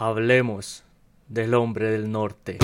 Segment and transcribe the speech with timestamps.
[0.00, 0.84] Hablemos
[1.26, 2.58] del hombre del norte.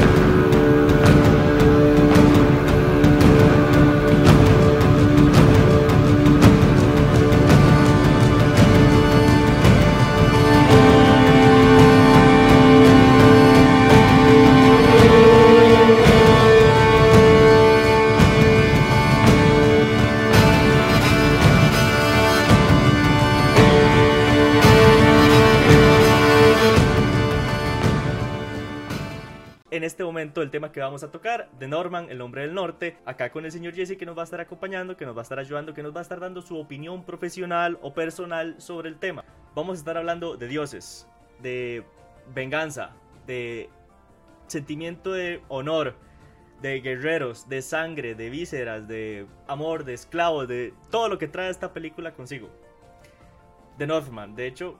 [30.45, 33.31] Este momento el tema que vamos a tocar, de Norman, el hombre del norte, acá
[33.31, 35.39] con el señor Jesse que nos va a estar acompañando, que nos va a estar
[35.39, 39.25] ayudando, que nos va a estar dando su opinión profesional o personal sobre el tema.
[39.55, 41.09] Vamos a estar hablando de dioses,
[41.41, 41.85] de
[42.35, 42.91] venganza,
[43.27, 43.69] de
[44.47, 45.95] sentimiento de honor,
[46.61, 51.51] de guerreros, de sangre, de vísceras, de amor, de esclavos, de todo lo que trae
[51.51, 52.49] esta película consigo.
[53.79, 54.79] De Northman, de hecho,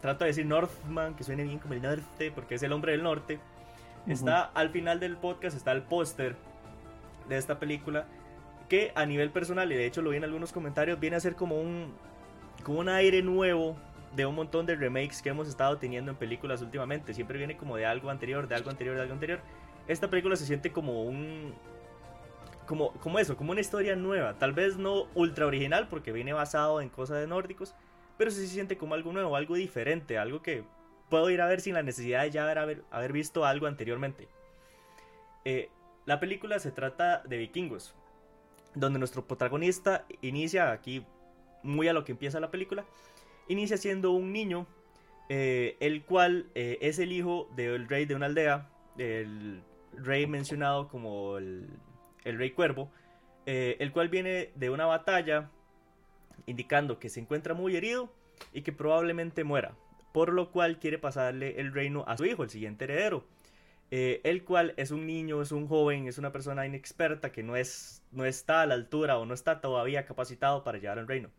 [0.00, 3.02] trato de decir Northman, que suene bien como el norte, porque es el hombre del
[3.02, 3.38] norte.
[4.06, 6.36] Está al final del podcast, está el póster
[7.28, 8.06] de esta película,
[8.68, 11.36] que a nivel personal, y de hecho lo vi en algunos comentarios, viene a ser
[11.36, 11.94] como un,
[12.62, 13.76] como un aire nuevo
[14.14, 17.14] de un montón de remakes que hemos estado teniendo en películas últimamente.
[17.14, 19.40] Siempre viene como de algo anterior, de algo anterior, de algo anterior.
[19.88, 21.54] Esta película se siente como un...
[22.66, 24.34] Como, como eso, como una historia nueva.
[24.34, 27.74] Tal vez no ultra original porque viene basado en cosas de nórdicos,
[28.16, 30.64] pero sí se siente como algo nuevo, algo diferente, algo que
[31.14, 34.26] puedo ir a ver sin la necesidad de ya haber, haber visto algo anteriormente.
[35.44, 35.68] Eh,
[36.06, 37.94] la película se trata de vikingos,
[38.74, 41.06] donde nuestro protagonista inicia aquí,
[41.62, 42.84] muy a lo que empieza la película,
[43.46, 44.66] inicia siendo un niño,
[45.28, 48.68] eh, el cual eh, es el hijo del rey de una aldea,
[48.98, 49.62] el
[49.96, 51.68] rey mencionado como el,
[52.24, 52.90] el rey cuervo,
[53.46, 55.48] el cual viene de una batalla
[56.46, 58.10] indicando que se encuentra muy herido
[58.52, 59.76] y que probablemente muera
[60.14, 63.24] por lo cual quiere pasarle el reino a su hijo, el siguiente heredero.
[63.90, 67.56] Eh, el cual es un niño, es un joven, es una persona inexperta que no,
[67.56, 71.30] es, no está a la altura o no está todavía capacitado para llevar el reino.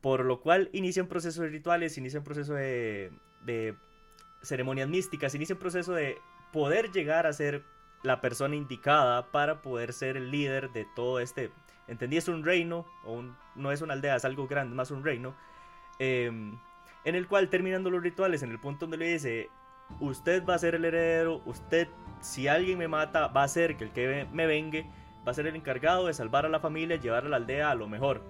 [0.00, 3.12] Por lo cual inicia un proceso de rituales, inicia un proceso de,
[4.42, 6.18] ceremonias místicas, inicia un proceso de
[6.52, 7.62] poder llegar a ser
[8.02, 11.52] la persona indicada para poder ser el líder de todo este.
[11.86, 13.22] Entendí, es un reino, o
[13.54, 15.36] no es una aldea, es algo grande, más un reino.
[16.00, 16.32] Eh,
[17.06, 19.48] en el cual terminando los rituales, en el punto donde le dice,
[20.00, 21.86] usted va a ser el heredero, usted,
[22.20, 24.86] si alguien me mata, va a ser que el que me vengue,
[25.26, 27.70] va a ser el encargado de salvar a la familia y llevar a la aldea
[27.70, 28.22] a lo mejor.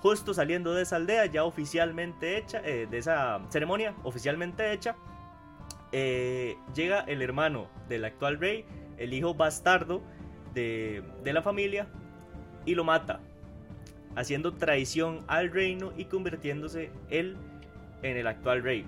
[0.00, 4.96] Justo saliendo de esa aldea, ya oficialmente hecha, eh, de esa ceremonia oficialmente hecha,
[5.92, 8.64] eh, llega el hermano del actual rey,
[8.96, 10.02] el hijo bastardo
[10.54, 11.86] de, de la familia,
[12.64, 13.20] y lo mata,
[14.14, 17.55] haciendo traición al reino y convirtiéndose él en
[18.02, 18.86] el actual rey,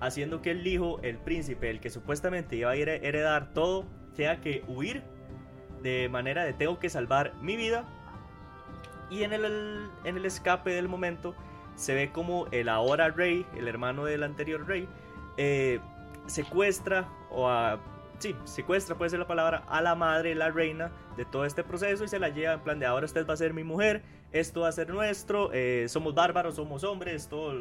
[0.00, 3.86] haciendo que el hijo, el príncipe, el que supuestamente iba a heredar todo,
[4.16, 5.02] tenga que huir
[5.82, 7.84] de manera de tengo que salvar mi vida.
[9.10, 11.34] Y en el, en el escape del momento
[11.76, 14.88] se ve como el ahora rey, el hermano del anterior rey,
[15.36, 15.80] eh,
[16.26, 17.80] secuestra o a,
[18.18, 22.04] sí, secuestra puede ser la palabra, a la madre, la reina de todo este proceso
[22.04, 24.02] y se la lleva en plan de ahora usted va a ser mi mujer,
[24.32, 27.60] esto va a ser nuestro, eh, somos bárbaros, somos hombres, todo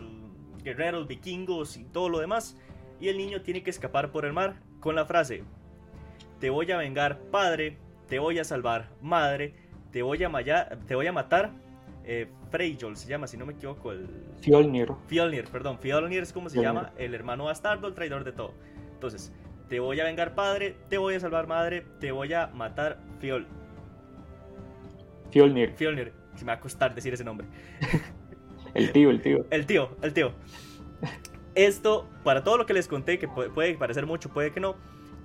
[0.63, 2.57] guerreros, vikingos y todo lo demás.
[2.99, 5.43] Y el niño tiene que escapar por el mar con la frase,
[6.43, 7.77] te voy a vengar padre,
[8.09, 9.55] te voy a salvar madre,
[9.91, 11.51] te voy a, te voy a matar.
[12.03, 13.93] Eh, Freyjol se llama, si no me equivoco.
[13.93, 14.09] El...
[14.41, 14.91] Fjolnir.
[15.07, 15.79] Fjolnir, perdón.
[15.79, 18.53] Fjolnir es como se llama, el hermano bastardo, el traidor de todo.
[18.93, 19.31] Entonces,
[19.69, 23.47] te voy a vengar padre, te voy a salvar madre, te voy a matar Fiol.
[25.31, 25.73] Fjolnir.
[25.77, 27.47] Fjolnir, se me va a costar decir ese nombre.
[28.73, 29.45] El tío, el tío.
[29.49, 30.31] El tío, el tío.
[31.55, 34.75] Esto, para todo lo que les conté, que puede, parecer mucho, puede que no,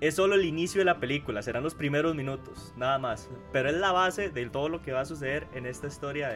[0.00, 3.30] es solo el inicio de la película, serán los primeros minutos, nada más.
[3.52, 6.28] Pero es la base de todo lo que va a suceder en esta historia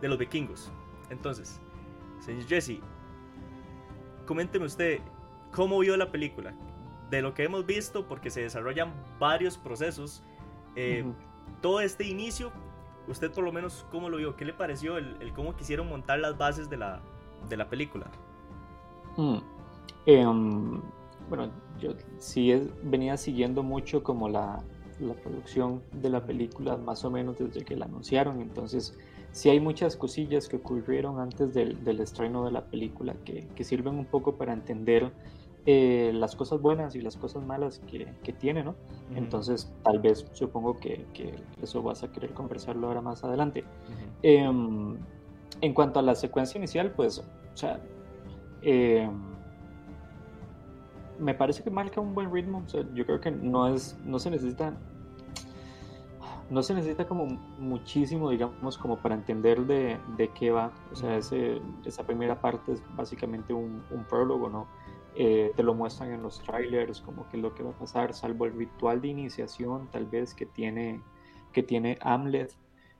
[0.00, 0.72] de los vikingos.
[1.10, 1.60] Entonces,
[2.20, 2.80] señor Jesse,
[4.24, 5.00] coménteme usted
[5.52, 6.54] cómo vio la película.
[7.10, 10.24] De lo que hemos visto, porque se desarrollan varios procesos,
[10.74, 11.04] eh,
[11.60, 12.52] todo este inicio
[13.08, 14.36] usted por lo menos, ¿cómo lo vio?
[14.36, 17.00] ¿Qué le pareció el, cómo quisieron montar las bases de la,
[17.48, 18.06] de la película?
[19.16, 19.38] Mm.
[20.06, 20.80] Em,
[21.28, 21.50] bueno,
[21.80, 24.62] yo sí venía siguiendo mucho como la,
[25.00, 28.96] la, producción de la película, más o menos desde que la anunciaron, entonces
[29.32, 33.64] sí hay muchas cosillas que ocurrieron antes del, del estreno de la película que, que,
[33.64, 35.12] sirven un poco para entender
[35.68, 38.76] eh, las cosas buenas y las cosas malas que, que tiene, ¿no?
[39.16, 43.64] Entonces, tal vez supongo que, que, eso vas a querer conversarlo ahora más adelante.
[44.22, 44.96] Em,
[45.60, 47.80] en cuanto a la secuencia inicial, pues, o sea,
[48.62, 49.10] em,
[51.18, 52.62] me parece que marca un buen ritmo.
[52.94, 54.72] yo creo que no es, no se necesita,
[56.48, 57.26] no se necesita como
[57.58, 60.70] muchísimo, digamos, como para entender de, de qué va.
[60.92, 64.68] O sea, ese, esa primera parte es básicamente un, un prólogo, ¿no?
[65.18, 68.12] Eh, te lo muestran en los trailers, como qué es lo que va a pasar,
[68.12, 71.00] salvo el ritual de iniciación, tal vez que tiene,
[71.52, 72.52] que tiene Hamlet.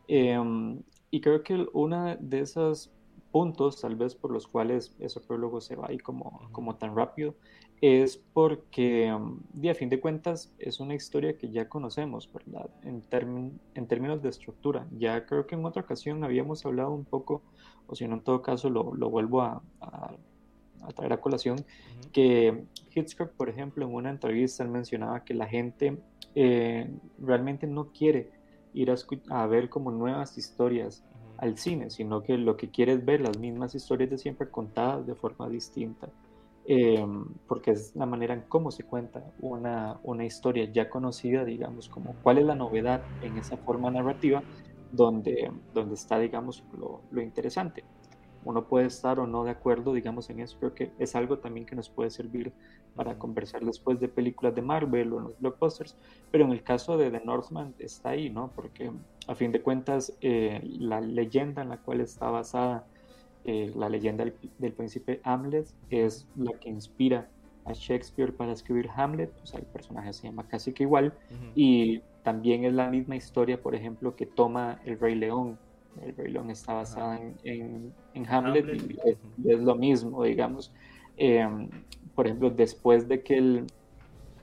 [0.09, 2.91] Em, y creo que uno de esos
[3.31, 7.35] puntos, tal vez por los cuales ese prólogo se va ahí como, como tan rápido,
[7.83, 9.15] es porque,
[9.53, 12.71] de a fin de cuentas, es una historia que ya conocemos, ¿verdad?
[12.83, 13.03] En,
[13.75, 14.87] en términos de estructura.
[14.97, 17.43] Ya creo que en otra ocasión habíamos hablado un poco,
[17.87, 20.17] o si no, en todo caso, lo, lo vuelvo a, a,
[20.93, 21.65] traer a colación,
[22.13, 25.99] que Hitchcock, por ejemplo, en una entrevista él mencionaba que la gente
[26.35, 28.31] eh, realmente no quiere
[28.75, 28.97] ir a,
[29.31, 31.03] a, ver como nuevas historias
[31.39, 35.07] al cine, sino que lo que quiere es ver las mismas historias de siempre contadas
[35.07, 36.09] de forma distinta.
[36.69, 41.89] Em, porque es la manera en cómo se cuenta una, una, historia ya conocida, digamos,
[41.89, 44.43] como cuál es la novedad en esa forma narrativa
[44.91, 47.85] donde, donde está, digamos, lo, lo, interesante.
[48.47, 51.67] Uno puede estar o no de acuerdo, digamos, en eso, creo que es algo también
[51.67, 52.53] que nos puede servir
[52.95, 55.97] para conversar después de películas de Marvel o en los blockbusters,
[56.31, 58.53] pero en el caso de The Northman está ahí, ¿no?
[58.55, 58.93] Porque
[59.27, 62.87] a fin de cuentas eh, la leyenda en la cual está basada
[63.45, 67.29] eh, la leyenda del, príncipe Hamlet es la que inspira
[67.65, 71.13] a Shakespeare para escribir Hamlet, o sea, el personaje se llama casi que igual,
[71.57, 75.59] y también es la misma historia, por ejemplo, que toma el Rey León.
[76.03, 77.93] El Rey León está basada en,
[78.29, 78.67] Hamlet,
[79.45, 80.73] y es, lo mismo, digamos.
[81.17, 81.69] Em,
[82.15, 83.67] por ejemplo, después de que el,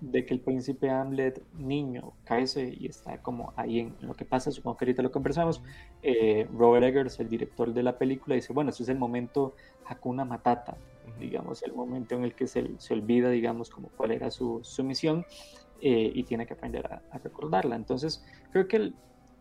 [0.02, 2.46] de que el príncipe Hamlet niño cae
[2.78, 5.62] y está como ahí en, lo que pasa, supongo que ahorita lo conversamos,
[6.02, 9.56] eh, Robert Eggers, el director de la película, dice, bueno, este es el momento
[9.86, 10.78] Hakuna Matata,
[11.20, 14.84] digamos, el momento en el que se, se olvida, digamos, como cuál era su, su
[14.84, 15.26] misión
[15.86, 17.76] eh, y tiene que aprender a, recordarla.
[17.76, 18.96] Entonces, creo que, el,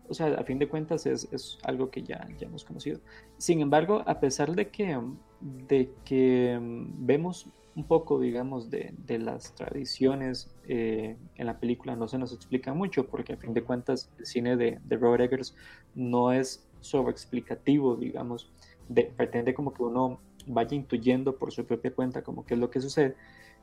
[0.09, 2.99] o sea, a fin de cuentas es, es, algo que ya, ya hemos conocido.
[3.37, 4.99] Sin embargo, a pesar de que,
[5.41, 11.95] de que mm, vemos un poco, digamos, de, de las tradiciones eh, en la película
[11.95, 15.23] no se nos explica mucho, porque a fin de cuentas el cine de, de Robert
[15.23, 15.55] Eggers
[15.95, 18.51] no es sobreexplicativo, digamos,
[18.89, 22.69] de, pretende como que uno vaya intuyendo por su propia cuenta como qué es lo
[22.69, 23.15] que sucede.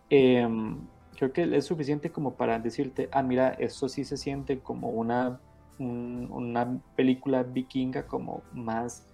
[0.08, 0.78] Em,
[1.16, 5.40] creo que es suficiente como para decirte, ah, mira, esto sí se siente como una,
[5.80, 9.06] una película vikinga como más...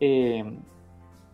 [0.00, 0.44] Eh,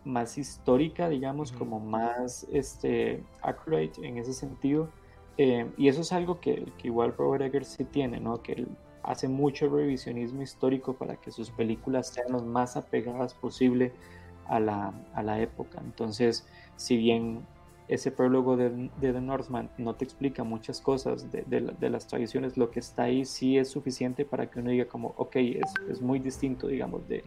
[0.05, 4.89] más histórica, digamos, como más este, accurate en ese sentido.
[5.37, 8.41] Eh, y eso es algo que, que, igual Robert Eggers sí tiene, ¿no?
[8.41, 8.67] Que él
[9.03, 13.91] hace mucho revisionismo histórico para que sus películas sean lo más apegadas posible
[14.47, 15.81] a la, a la época.
[15.83, 17.45] Entonces, si bien
[17.87, 22.57] ese prólogo de, de, The Northman no te explica muchas cosas de, de, las tradiciones,
[22.57, 26.01] lo que está ahí sí es suficiente para que uno diga como, ok, es, es
[26.01, 27.23] muy distinto, digamos, de,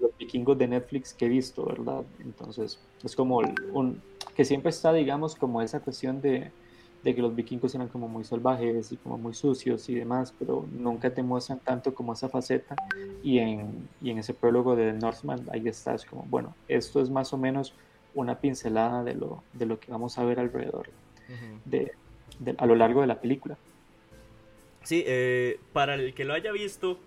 [0.00, 2.02] los vikingos de Netflix que he visto, ¿verdad?
[2.20, 3.40] Entonces, es como
[3.72, 4.02] un,
[4.34, 6.50] que siempre está, digamos, como esa cuestión de,
[7.04, 11.12] que los vikingos eran como muy salvajes y como muy sucios y demás, pero nunca
[11.12, 12.74] te muestran tanto como esa faceta
[13.22, 17.10] y en, y en ese prólogo de The Northman ahí estás como, bueno, esto es
[17.10, 17.74] más o menos
[18.14, 20.88] una pincelada de lo, de lo que vamos a ver alrededor
[21.64, 21.92] de,
[22.58, 23.56] a lo largo de la película.
[24.82, 26.98] Sí, eh, para el que lo haya visto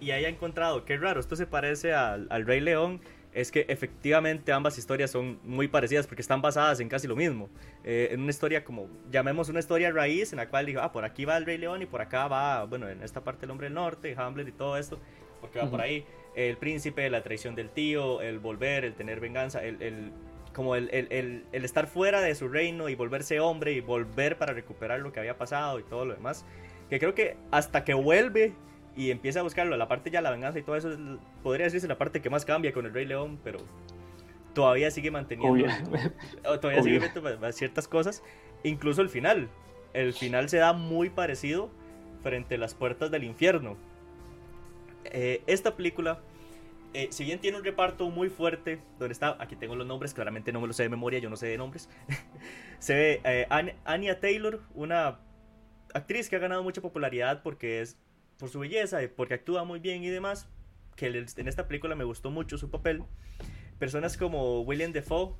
[0.00, 3.00] y haya encontrado, qué raro, esto se parece al, al, Rey León,
[3.34, 7.48] es que efectivamente ambas historias son muy parecidas porque están basadas en casi lo mismo.
[7.84, 11.04] Eh, en una historia como, llamemos una historia raíz, en la cual digo, ah, por
[11.04, 13.66] aquí va el Rey León y por acá va, bueno, en esta parte el Hombre
[13.66, 14.98] del Norte, Hamlet y todo esto,
[15.40, 16.06] porque va por ahí.
[16.34, 20.12] El príncipe, la traición del tío, el volver, el tener venganza, el, el
[20.58, 24.54] como el, el, el, estar fuera de su reino y volverse hombre y volver para
[24.54, 26.44] recuperar lo que había pasado y todo lo demás.
[26.90, 28.54] Que creo que hasta que vuelve
[28.96, 30.90] y empieza a buscarlo, la parte ya la venganza y todo eso,
[31.44, 33.60] podría decirse la parte que más cambia con el Rey León, pero
[34.52, 35.70] todavía sigue manteniendo,
[36.60, 38.24] todavía sigue manteniendo ciertas cosas,
[38.64, 39.48] incluso el final.
[39.92, 41.70] El final se da muy parecido
[42.24, 43.76] frente a las puertas del infierno.
[45.04, 46.18] Eh, esta película
[46.94, 50.52] eh, si bien tiene un reparto muy fuerte, donde está, aquí tengo los nombres, claramente
[50.52, 51.88] no me los sé de memoria, yo no sé de nombres.
[52.78, 53.46] se ve eh,
[53.84, 55.20] Anya Taylor, una
[55.94, 57.98] actriz que ha ganado mucha popularidad porque es
[58.38, 60.48] por su belleza, porque actúa muy bien y demás.
[60.96, 63.04] Que en esta película me gustó mucho su papel.
[63.78, 65.36] Personas como William Defoe,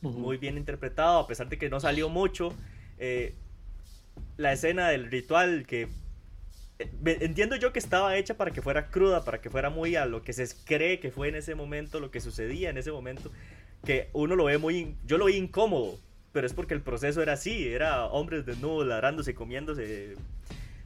[0.00, 2.54] muy bien interpretado, a pesar de que no salió mucho.
[2.98, 3.34] Eh,
[4.36, 5.88] la escena del ritual que
[7.04, 10.22] entiendo yo que estaba hecha para que fuera cruda, para que fuera muy a lo
[10.22, 13.30] que se cree que fue en ese momento, lo que sucedía en ese momento,
[13.84, 15.98] que uno lo ve muy, yo lo vi incómodo,
[16.32, 20.14] pero es porque el proceso era así, era hombres desnudos, ladrándose, comiéndose.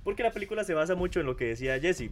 [0.04, 2.10] Porque la película se basa mucho en lo que decía Jesse.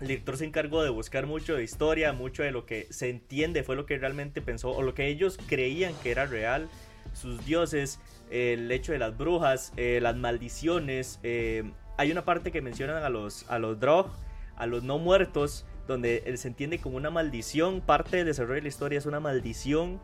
[0.00, 3.62] El director se encargó de buscar mucho de historia, mucho de lo que se entiende
[3.62, 6.68] fue lo que realmente pensó o lo que ellos creían que era real,
[7.12, 11.20] sus dioses, el hecho de las brujas, eh, las maldiciones.
[11.22, 11.64] Eh,
[11.96, 14.10] hay una parte que mencionan a los, a los Drog,
[14.56, 17.80] a los no muertos, donde se entiende como una maldición.
[17.80, 20.00] Parte del desarrollo de la historia es una maldición.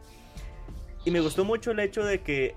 [1.04, 2.54] Y me gustó mucho el hecho de que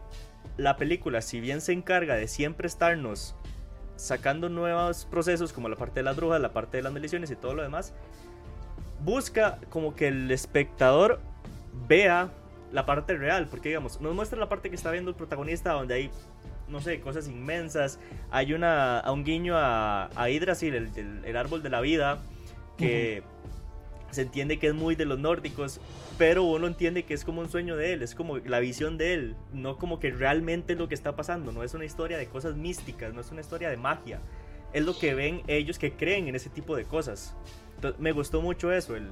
[0.58, 3.36] la película, si bien se encarga de siempre estarnos
[3.96, 7.36] sacando nuevos procesos, como la parte de las brujas, la parte de las maldiciones y
[7.36, 7.94] todo lo demás,
[9.04, 11.20] busca como que el espectador
[11.88, 12.32] vea
[12.72, 15.94] la parte real, porque digamos, nos muestra la parte que está viendo el protagonista, donde
[15.94, 16.12] hay,
[16.68, 18.00] no sé, cosas inmensas,
[18.32, 22.20] hay una, a un guiño a, a Yggdrasil, el, árbol de la vida,
[22.78, 23.24] que
[24.12, 25.80] se entiende que es muy de los nórdicos,
[26.18, 29.14] pero uno entiende que es como un sueño de él, es como la visión de
[29.14, 32.28] él, no como que realmente es lo que está pasando, no es una historia de
[32.28, 34.20] cosas místicas, no es una historia de magia,
[34.72, 37.36] es lo que ven ellos que creen en ese tipo de cosas.
[37.76, 39.10] Entonces, me gustó mucho eso, el,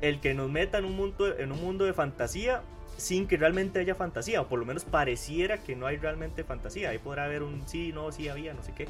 [0.00, 2.62] el que nos meta en un mundo, en un mundo de fantasía
[2.96, 6.90] sin que realmente haya fantasía, o por lo menos pareciera que no hay realmente fantasía.
[6.90, 8.86] Ahí podrá haber un sí, no, sí había, no sé qué.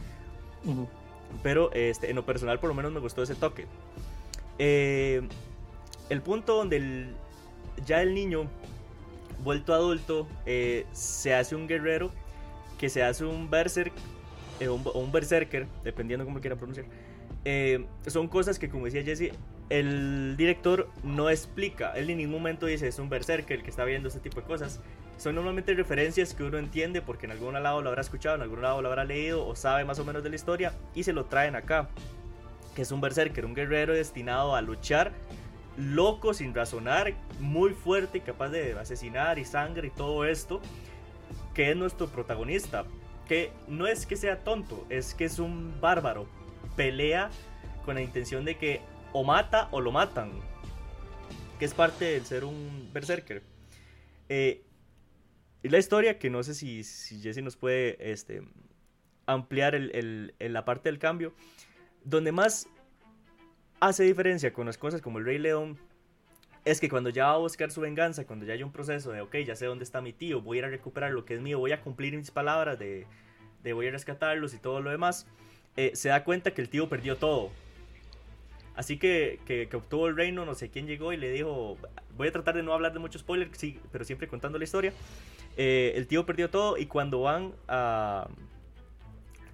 [1.43, 3.67] Pero este, en lo personal por lo menos me gustó ese toque.
[4.59, 5.23] Eh,
[6.11, 7.07] el punto donde
[7.87, 8.47] ya el niño,
[9.43, 12.11] vuelto adulto, eh, se hace un guerrero,
[12.79, 13.93] que se hace un berserk,
[14.61, 16.87] eh, o un berserker, dependiendo cómo quiera pronunciar.
[18.07, 19.33] son cosas que, como decía Jesse,
[19.73, 23.87] el director no explica, él en ningún momento dice es un berserker el que está
[23.87, 24.81] viendo este tipo de cosas.
[25.17, 28.61] Son normalmente referencias que uno entiende porque en algún lado lo habrá escuchado, en algún
[28.61, 31.25] lado lo habrá leído o sabe más o menos de la historia y se lo
[31.25, 31.89] traen acá.
[32.77, 35.13] Que es un berserker, un guerrero destinado a luchar,
[35.79, 40.61] loco, sin razonar, muy fuerte y capaz de asesinar y sangre y todo esto.
[41.55, 42.85] Que es nuestro protagonista.
[43.27, 46.27] Que no es que sea tonto, es que es un bárbaro.
[46.77, 47.31] Pelea
[47.87, 48.81] con la intención de que
[49.13, 50.33] o mata o lo matan.
[51.59, 53.43] Que es parte del ser un berserker.
[54.29, 54.65] Eh,
[55.63, 58.43] y la historia, que no sé si, si Jesse nos puede este,
[59.27, 61.33] ampliar el, la parte del cambio,
[62.05, 62.67] donde más
[63.81, 65.79] hace diferencia con las cosas como el Rey León,
[66.65, 69.21] es que cuando ya va a buscar su venganza, cuando ya hay un proceso de,
[69.21, 71.41] ok, ya sé dónde está mi tío, voy a ir a recuperar lo que es
[71.41, 73.07] mío, voy a cumplir mis palabras de,
[73.63, 75.27] de voy a rescatarlos y todo lo demás,
[75.77, 77.51] eh, se da cuenta que el tío perdió todo.
[78.75, 81.77] Así que, que, obtuvo el reino, no sé quién llegó y le dijo,
[82.17, 84.93] voy a tratar de no hablar de muchos spoilers, sí, pero siempre contando la historia.
[85.59, 88.29] Eh, el tío perdió todo y cuando van a,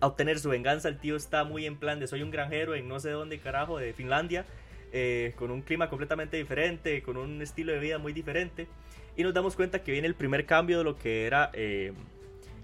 [0.01, 2.87] a, obtener su venganza, el tío está muy en plan de soy un granjero en
[2.87, 4.45] no sé dónde carajo, de Finlandia,
[4.93, 8.69] eh, con un clima completamente diferente, con un estilo de vida muy diferente.
[9.17, 11.93] Y nos damos cuenta que viene el primer cambio de lo que era eh,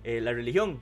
[0.04, 0.78] la religión.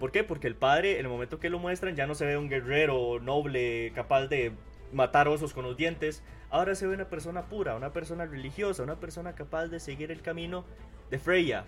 [0.00, 0.24] ¿Por qué?
[0.24, 3.20] Porque el padre, en el momento que lo muestran, ya no se ve un guerrero
[3.20, 4.52] noble capaz de
[4.92, 6.22] matar osos con los dientes.
[6.50, 10.22] Ahora se ve una persona pura, una persona religiosa, una persona capaz de seguir el
[10.22, 10.64] camino
[11.10, 11.64] de Freya.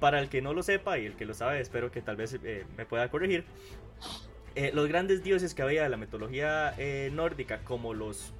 [0.00, 2.38] Para el que no lo sepa y el que lo sabe, espero que tal vez
[2.42, 3.44] eh, me pueda corregir.
[4.54, 8.34] Eh, los grandes dioses que había de la mitología eh, nórdica, como los,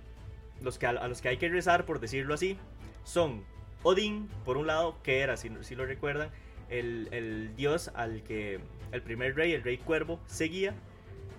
[0.60, 2.58] los que, a, los que hay que rezar, por decirlo así,
[3.04, 3.44] son
[3.82, 6.30] Odín, por un lado, que era, si, si lo recuerdan,
[6.68, 8.60] el, el dios al que
[8.92, 10.74] el primer rey, el rey cuervo, seguía,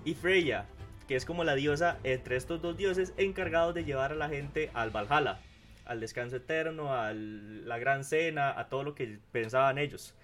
[0.06, 0.66] y Freya,
[1.08, 4.70] que es como la diosa entre estos dos dioses encargados de llevar a la gente
[4.74, 5.40] al Valhalla,
[5.86, 10.16] al descanso eterno, a la gran cena, a todo lo que pensaban ellos.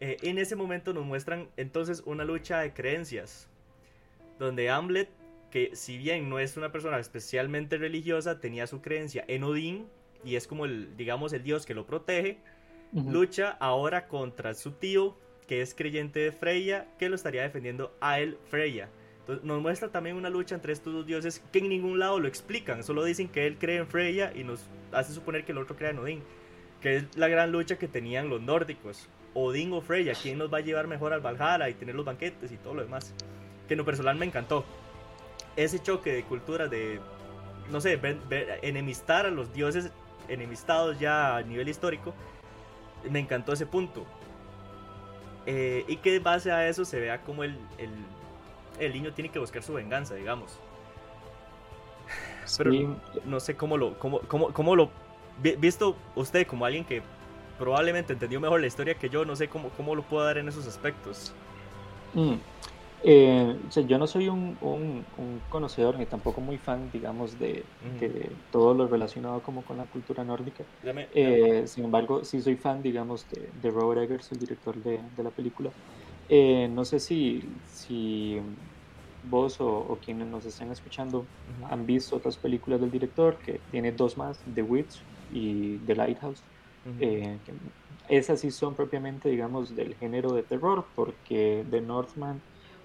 [0.00, 3.48] Eh, en ese momento nos muestran entonces una lucha de creencias,
[4.38, 5.10] donde Hamlet,
[5.50, 9.86] que si bien no es una persona especialmente religiosa, tenía su creencia en Odín,
[10.24, 12.38] y es como el, digamos, el dios que lo protege,
[12.92, 18.20] lucha ahora contra su tío, que es creyente de Freya, que lo estaría defendiendo a
[18.20, 18.88] él, Freya
[19.42, 22.82] nos muestra también una lucha entre estos dos dioses que en ningún lado lo explican,
[22.82, 25.90] solo dicen que él cree en Freya y nos hace suponer que el otro cree
[25.90, 26.22] en Odín,
[26.80, 29.08] que es la gran lucha que tenían los nórdicos.
[29.34, 32.50] Odín o Freya, ¿quién nos va a llevar mejor al Valhalla y tener los banquetes
[32.52, 33.14] y todo lo demás?
[33.68, 34.64] Que en lo personal me encantó.
[35.56, 37.00] Ese choque de culturas, de,
[37.70, 37.98] no sé,
[38.62, 39.90] enemistar a los dioses
[40.28, 42.12] enemistados ya a nivel histórico,
[43.10, 44.04] me encantó ese punto.
[45.46, 47.56] Eh, y que en base a eso se vea como el
[48.78, 50.58] niño tiene que buscar su venganza, digamos.
[52.58, 54.90] Pero no, sé cómo lo, cómo, cómo, cómo lo,
[55.58, 57.02] visto usted como alguien que
[57.58, 60.48] probablemente entendió mejor la historia que yo, no sé cómo, cómo lo puedo dar en
[60.48, 61.32] esos aspectos.
[62.14, 62.34] Mm.
[63.04, 63.56] Eh,
[63.88, 65.04] yo no soy un, un,
[65.48, 67.64] conocedor ni tampoco muy fan, digamos, de,
[68.52, 70.62] todo lo relacionado como con la cultura nórdica.
[71.14, 75.22] Eh, sin embargo, sí soy fan, digamos, de, de Robert Eggers, el director de, de
[75.22, 75.70] la película.
[76.34, 78.40] Eh, no sé si, si
[79.20, 81.28] vos o, quienes nos estén escuchando
[81.68, 86.42] han visto otras películas del director, que tiene dos más, The Witch y The Lighthouse.
[88.08, 92.42] esas sí son propiamente, digamos, del género de terror, porque The Northman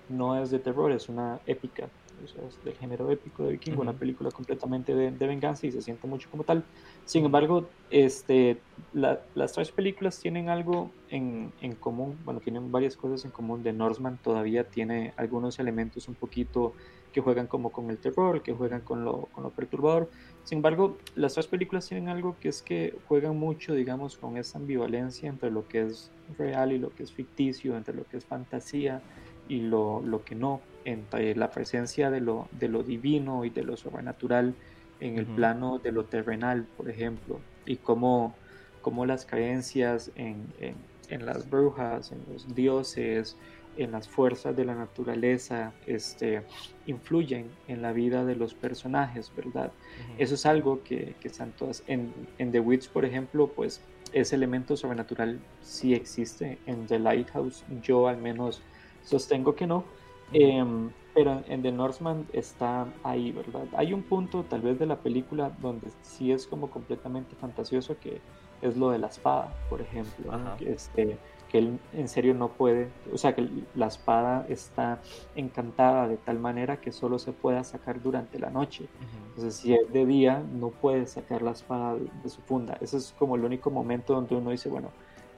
[0.09, 1.89] no es de terror, es una épica,
[2.23, 6.29] es del género épico de Viking, una película completamente de, venganza y se siente mucho
[6.29, 6.63] como tal.
[7.05, 8.57] Sin embargo, este,
[8.93, 13.63] las tres películas tienen algo en, en, común, bueno, tienen varias cosas en común.
[13.63, 16.73] The Northman todavía tiene algunos elementos un poquito
[17.13, 20.09] que juegan como con el terror, que juegan con lo, con lo perturbador.
[20.43, 24.59] Sin embargo, las tres películas tienen algo que es que juegan mucho, digamos, con esa
[24.59, 28.25] ambivalencia entre lo que es real y lo que es ficticio, entre lo que es
[28.25, 29.01] fantasía
[29.49, 33.61] y lo, lo, que no, entre la presencia de lo, de lo divino y de
[33.63, 34.55] lo sobrenatural
[35.01, 38.33] en el plano de lo terrenal, por ejemplo, y cómo,
[38.81, 40.75] cómo las creencias en, en,
[41.09, 43.35] en, las brujas, en los dioses,
[43.75, 46.43] en las fuerzas de la naturaleza, este,
[46.85, 49.71] influyen en la vida de los personajes, ¿verdad?
[50.17, 53.81] Eso es algo que, que están todas, en, en The Witch, por ejemplo, pues
[54.13, 58.61] ese elemento sobrenatural sí existe, en The Lighthouse yo al menos
[59.07, 59.85] Sostengo que no.
[60.33, 63.65] Em, pero en The Northman está ahí, ¿verdad?
[63.75, 68.21] Hay un punto tal vez de la película donde sí es como completamente fantasioso que
[68.61, 71.17] es lo de la espada, por ejemplo, este,
[71.49, 74.99] que él en serio no puede, o sea que la espada está
[75.35, 78.87] encantada de tal manera que solo se pueda sacar durante la noche.
[79.29, 82.77] Entonces si es de día no puede sacar la espada de, su funda.
[82.81, 84.89] Ese es como el único momento donde uno dice, bueno,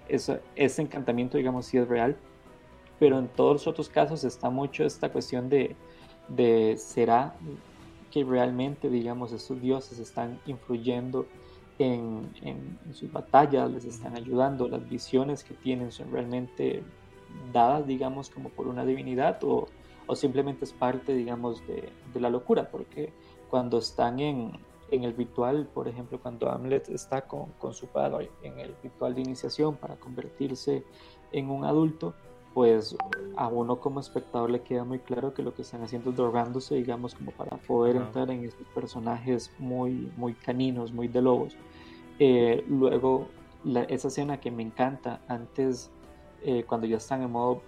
[0.08, 2.18] ese encantamiento digamos sí es real,
[3.00, 5.76] pero en todos los otros casos está mucho esta cuestión de,
[6.28, 7.36] de será
[8.12, 11.26] que realmente, digamos, estos dioses están influyendo
[11.78, 16.84] en, en, sus batallas, les están ayudando, las visiones que tienen son realmente
[17.54, 19.68] dadas, digamos, como por una divinidad o,
[20.08, 23.14] o simplemente es parte, digamos, de, de, la locura, porque
[23.50, 24.52] cuando están en,
[24.92, 29.16] en el ritual, por ejemplo, cuando Hamlet está con, con su padre en el ritual
[29.16, 30.84] de iniciación para convertirse
[31.32, 32.16] en un adulto,
[32.54, 32.96] pues
[33.36, 36.76] a uno como espectador le queda muy claro que lo que están haciendo es drogándose,
[36.76, 41.56] digamos, como para poder entrar en estos personajes muy, muy caninos, muy de lobos.
[42.18, 43.28] Eh, luego,
[43.88, 45.92] esa escena que me encanta antes,
[46.44, 47.62] eh, cuando ya están en modo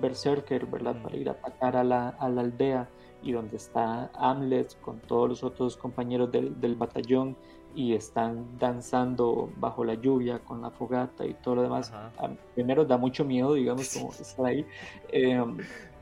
[0.00, 0.96] berserker, ¿verdad?
[1.02, 2.88] Para ir a atacar a la, a la aldea
[3.22, 7.36] y donde está Hamlet con todos los otros compañeros del, del batallón
[7.78, 11.92] y están danzando bajo la lluvia con la fogata y todo lo demás.
[12.52, 14.66] primero da mucho miedo, digamos, como estar ahí.
[15.12, 15.58] Em,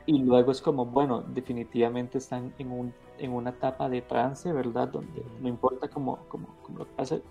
[0.07, 4.87] y luego es como, bueno, definitivamente están en, un, en una etapa de trance, ¿verdad?
[4.87, 7.21] Donde no importa cómo, cómo, cómo lo que pase,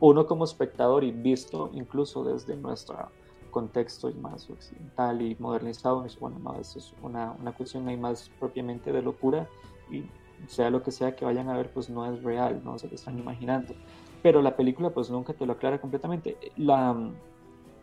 [0.00, 2.96] uno como espectador y visto incluso desde nuestro
[3.52, 8.90] contexto más occidental y modernizado, bueno, no, eso es una, una cuestión ahí más propiamente
[8.90, 9.48] de locura
[9.88, 10.02] y
[10.48, 12.94] sea lo que sea que vayan a ver, pues no es real, no se lo
[12.94, 13.74] están imaginando.
[14.22, 16.36] Pero la película pues nunca te lo aclara completamente.
[16.56, 16.96] La,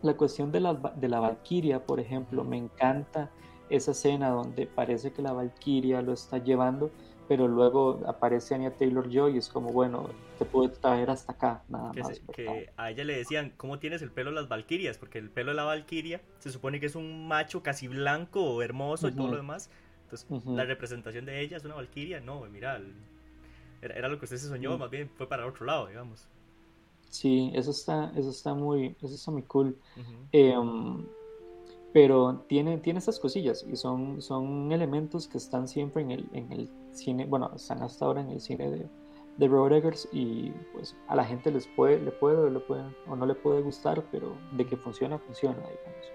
[0.02, 3.30] la cuestión de la, de la Valkyria, por ejemplo, me encanta
[3.70, 6.90] esa escena donde parece que la Valkyria lo está llevando,
[7.28, 11.62] pero luego aparece Anya Taylor Joy y es como, bueno, te puedo traer hasta acá,
[11.68, 12.20] nada más.
[12.34, 14.98] que a ella le decían, ¿cómo tienes el pelo de las Valkyrias?
[14.98, 19.08] Porque el pelo de la Valkyria se supone que es un macho casi blanco, hermoso
[19.08, 19.70] y todo lo demás,
[20.46, 22.80] la representación de ella es una valquiria, no, mira,
[23.80, 26.28] era, lo que usted se soñó, más bien fue para otro lado, digamos.
[27.08, 29.76] Sí, eso está, eso está muy, eso está muy cool.
[30.32, 31.04] Em,
[31.92, 36.52] pero tiene, tiene estas cosillas y son, son elementos que están siempre en el, en
[36.52, 38.88] el cine, bueno, están hasta ahora en el cine de,
[39.36, 43.16] de Robert Eggers y pues a la gente les puede, le puede, le puede o
[43.16, 46.12] no le puede gustar, pero de que funciona, funciona, digamos.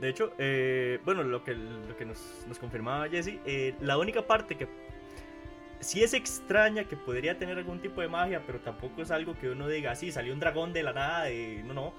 [0.00, 4.26] De hecho, eh, bueno, lo que, lo que nos, nos confirmaba Jesse, eh, la única
[4.26, 4.68] parte que
[5.80, 9.48] sí es extraña, que podría tener algún tipo de magia, pero tampoco es algo que
[9.50, 11.92] uno diga, sí, salió un dragón de la nada, y no, no.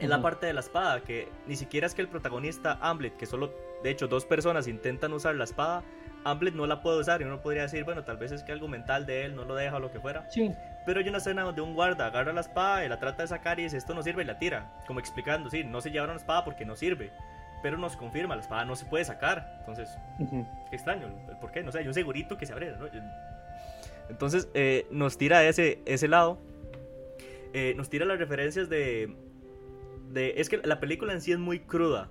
[0.00, 3.26] Es la parte de la espada, que ni siquiera es que el protagonista Amblet, que
[3.26, 5.84] solo, de hecho, dos personas intentan usar la espada,
[6.24, 8.66] Amblet no la puede usar y uno podría decir, bueno, tal vez es que algo
[8.66, 10.28] mental de él no lo deja o lo que fuera.
[10.30, 10.50] Sí.
[10.86, 13.60] Pero hay una escena donde un guarda agarra la espada y la trata de sacar
[13.60, 14.72] y dice, esto no sirve y la tira.
[14.86, 17.12] Como explicando, sí, no se llevaron la espada porque no sirve.
[17.62, 19.56] Pero nos confirma, la espada no se puede sacar.
[19.60, 19.88] Entonces,
[20.70, 22.86] qué extraño, el por qué, no sé, hay un segurito que se abre, ¿no?
[24.08, 26.38] Entonces, eh, nos tira ese, ese lado.
[27.54, 29.14] Eh, nos tira las referencias de,
[30.10, 30.34] de...
[30.36, 32.08] Es que la película en sí es muy cruda.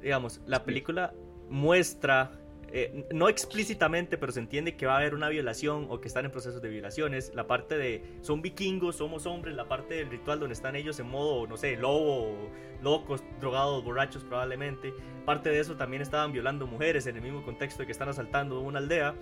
[0.00, 1.12] Digamos, la película
[1.50, 2.30] muestra
[2.70, 6.24] eh, no explícitamente, pero se entiende que va a haber una violación o que están
[6.26, 7.32] en procesos de violaciones.
[7.34, 11.08] La parte de son vikingos, somos hombres, la parte del ritual donde están ellos en
[11.08, 12.50] modo, no sé, lobo,
[12.82, 14.92] locos, drogados, borrachos probablemente.
[15.24, 18.60] Parte de eso también estaban violando mujeres en el mismo contexto de que están asaltando
[18.60, 19.14] una aldea.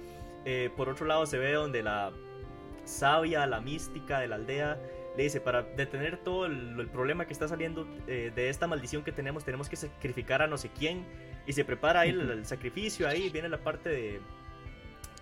[0.44, 2.12] Eh, por otro lado se ve donde la
[2.84, 4.78] sabia, la mística de la aldea
[5.16, 9.12] le dice, para detener todo el, problema que está saliendo eh, de esta maldición que
[9.12, 11.06] tenemos, tenemos que sacrificar a no sé quién.
[11.46, 14.20] Y se prepara ahí el, sacrificio, ahí viene la parte de,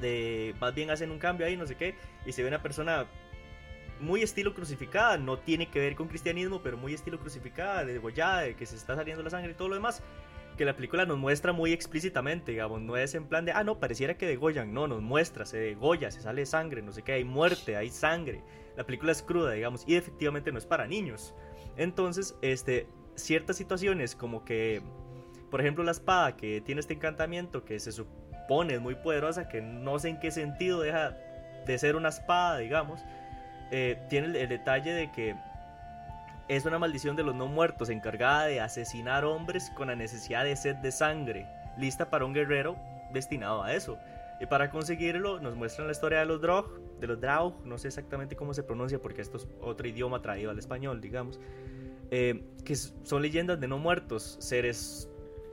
[0.00, 3.06] de, más bien hacen un cambio ahí, no sé qué, y se ve una persona
[4.00, 8.56] muy estilo crucificada, no tiene que ver con cristianismo, pero muy estilo crucificada, degollada, de
[8.56, 10.02] que se está saliendo la sangre y todo lo demás
[10.56, 13.78] que la película nos muestra muy explícitamente, digamos, no es en plan de, ah, no,
[13.78, 17.24] pareciera que degollan, no, nos muestra, se degolla, se sale sangre, no sé qué, hay
[17.24, 18.42] muerte, hay sangre,
[18.76, 21.34] la película es cruda, digamos, y efectivamente no es para niños.
[21.76, 24.82] Entonces, este, ciertas situaciones como que,
[25.54, 29.62] por ejemplo, la espada que tiene este encantamiento que se supone es muy poderosa, que
[29.62, 31.16] no sé en qué sentido deja
[31.64, 33.04] de ser una espada, digamos,
[33.70, 35.36] eh, tiene el detalle de que
[36.48, 40.56] es una maldición de los no muertos encargada de asesinar hombres con la necesidad de
[40.56, 41.46] sed de sangre,
[41.78, 42.76] lista para un guerrero
[43.12, 43.96] destinado a eso.
[44.40, 47.86] Y para conseguirlo nos muestran la historia de los Drog, de los Draug, no sé
[47.86, 51.38] exactamente cómo se pronuncia porque esto es otro idioma traído al español, digamos,
[52.10, 55.08] eh, que son leyendas de no muertos, seres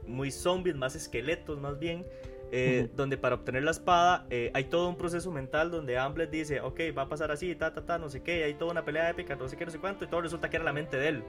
[0.07, 2.05] muy zombies, más esqueletos más bien,
[2.53, 6.59] eh, donde para obtener la espada eh, hay todo un proceso mental donde Amblet dice,
[6.59, 9.09] ok, va a pasar así, ta, ta, ta, no sé qué, hay toda una pelea
[9.09, 11.07] épica, no sé qué, no sé cuánto, y todo resulta que era la mente de
[11.07, 11.23] él.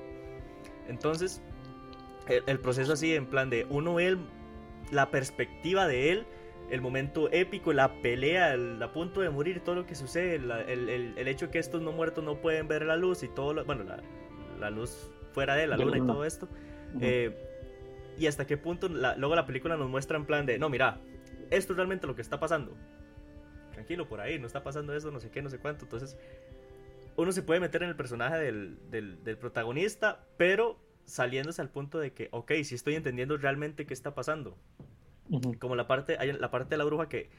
[0.88, 1.40] Entonces,
[2.26, 4.16] el, proceso así, en plan de uno ve
[4.90, 6.26] la perspectiva de él,
[6.70, 10.88] el momento épico, la pelea, el, a punto de morir, todo lo que sucede, el,
[11.16, 13.84] el, hecho que estos no muertos no pueden ver la luz y todo, lo, bueno,
[13.84, 14.00] la,
[14.58, 16.48] la, luz fuera de la luna y todo esto.
[17.00, 17.51] Eh,
[18.18, 21.00] y hasta qué punto luego la película nos muestra en plan de, no, mira,
[21.50, 22.76] esto es realmente lo que está pasando.
[23.72, 25.84] Tranquilo, por ahí, no está pasando eso, no sé qué, no sé cuánto.
[25.84, 26.16] Entonces,
[27.16, 32.12] uno se puede meter en el personaje del, del, protagonista, pero saliéndose al punto de
[32.12, 34.56] que, ok, si estoy entendiendo realmente qué está pasando.
[35.58, 37.30] Como la parte, hay la parte de la bruja que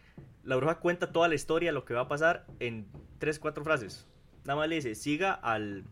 [0.44, 2.88] la bruja cuenta toda la historia, lo que va a pasar en
[3.20, 4.08] tres, cuatro frases.
[4.46, 5.86] Nada más le dice, siga al...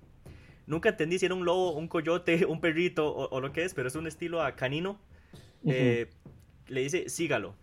[0.68, 3.88] Nunca entendí si era un lobo, un coyote, un perrito o, lo que es, pero
[3.88, 5.00] es un estilo a canino.
[5.66, 6.10] Eh,
[6.68, 7.56] le dice, sígalo.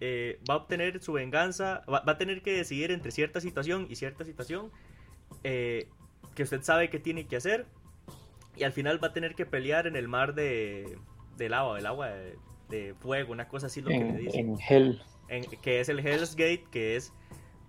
[0.00, 3.96] Eh, va a obtener su venganza, va, a tener que decidir entre cierta situación y
[3.96, 4.70] cierta situación
[5.42, 5.88] eh,
[6.36, 7.66] que usted sabe que tiene que hacer
[8.56, 10.98] y al final va a tener que pelear en el mar de,
[11.36, 12.10] de lava, del agua
[12.68, 14.38] de, fuego, una cosa así lo que le dice.
[14.38, 15.00] En Hell.
[15.62, 17.12] que es el Hell's Gate, que es,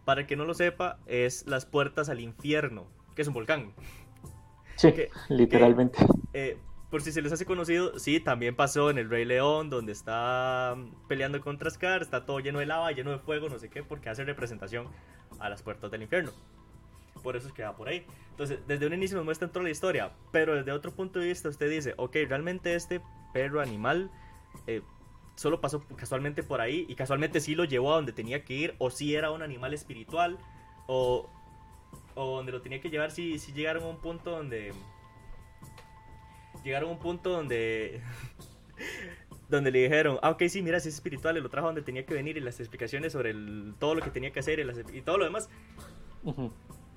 [0.05, 3.73] para el que no lo sepa, es las puertas al infierno, que es un volcán.
[4.79, 4.93] Sí,
[5.27, 5.99] literalmente.
[6.33, 6.57] Eh,
[6.89, 10.75] por si se les hace conocido, sí, también pasó en el Rey León, donde está
[11.09, 14.09] peleando contra Scar, está todo lleno de lava, lleno de fuego, no sé qué, porque
[14.09, 14.87] hace representación
[15.39, 16.31] a las puertas del infierno.
[17.21, 18.05] Por eso es que va por ahí.
[18.31, 21.49] Entonces, desde un inicio nos muestran toda la historia, pero desde otro punto de vista
[21.49, 23.01] usted dice, ok, realmente este
[23.33, 24.09] perro animal
[24.65, 24.81] eh,
[25.35, 28.75] solo pasó casualmente por ahí y casualmente sí lo llevó a donde tenía que ir,
[28.77, 30.37] o si era un animal espiritual,
[30.87, 31.29] o,
[32.19, 34.73] o donde lo tenía que llevar si, si llegaron a un punto donde
[36.63, 38.01] llegaron a un punto donde
[39.49, 42.05] donde le dijeron, ah, ok, sí, mira, si es espiritual, y lo trajo donde tenía
[42.05, 43.33] que venir y las explicaciones sobre
[43.79, 44.59] todo lo que tenía que hacer
[44.93, 45.49] y, todo lo demás.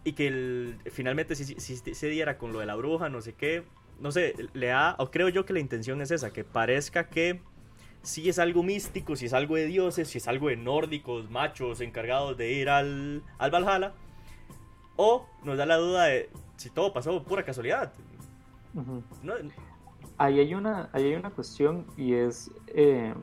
[0.04, 3.64] Y que finalmente si, se diera con lo de la bruja, no sé qué,
[4.00, 7.40] no sé, le da, o creo yo que la intención es esa, que parezca que
[8.02, 11.80] si es algo místico, si es algo de dioses, si es algo de nórdicos, machos,
[11.80, 13.94] encargados de ir al, al Valhalla,
[14.96, 17.92] o nos da la duda de si todo pasó pura casualidad,
[20.18, 23.14] ahí, hay una, hay una cuestión y es eh,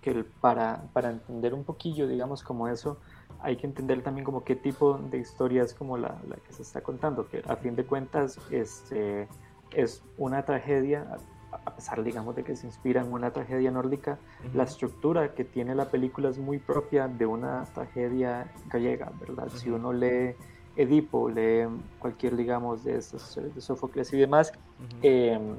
[0.00, 2.98] que para, para entender un poquillo, digamos, como eso,
[3.40, 6.62] hay que entender también como qué tipo de historia es como la, la que se
[6.62, 9.28] está contando, que a fin de cuentas este,
[9.72, 11.18] es una tragedia,
[11.52, 14.18] a pesar, digamos, de que se inspira en una tragedia nórdica,
[14.54, 19.48] la estructura que tiene la película es muy propia de una tragedia gallega, ¿verdad?
[19.54, 20.34] Si uno lee
[20.76, 21.66] Edipo, lee
[21.98, 24.52] cualquier, digamos, de estos de Sófocles y demás,
[25.02, 25.56] em,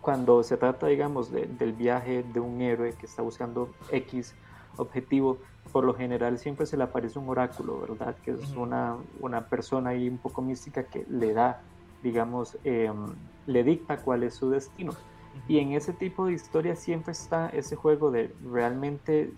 [0.00, 4.34] cuando se trata, digamos, del viaje de un héroe que está buscando X
[4.76, 5.38] objetivo,
[5.70, 8.16] por lo general siempre se le aparece un oráculo, ¿verdad?
[8.24, 11.60] Que es una, una persona ahí un poco mística que le da,
[12.02, 13.06] digamos, em,
[13.46, 14.92] le dicta cuál es su destino.
[15.48, 19.32] Y en ese tipo de historias siempre está ese juego de realmente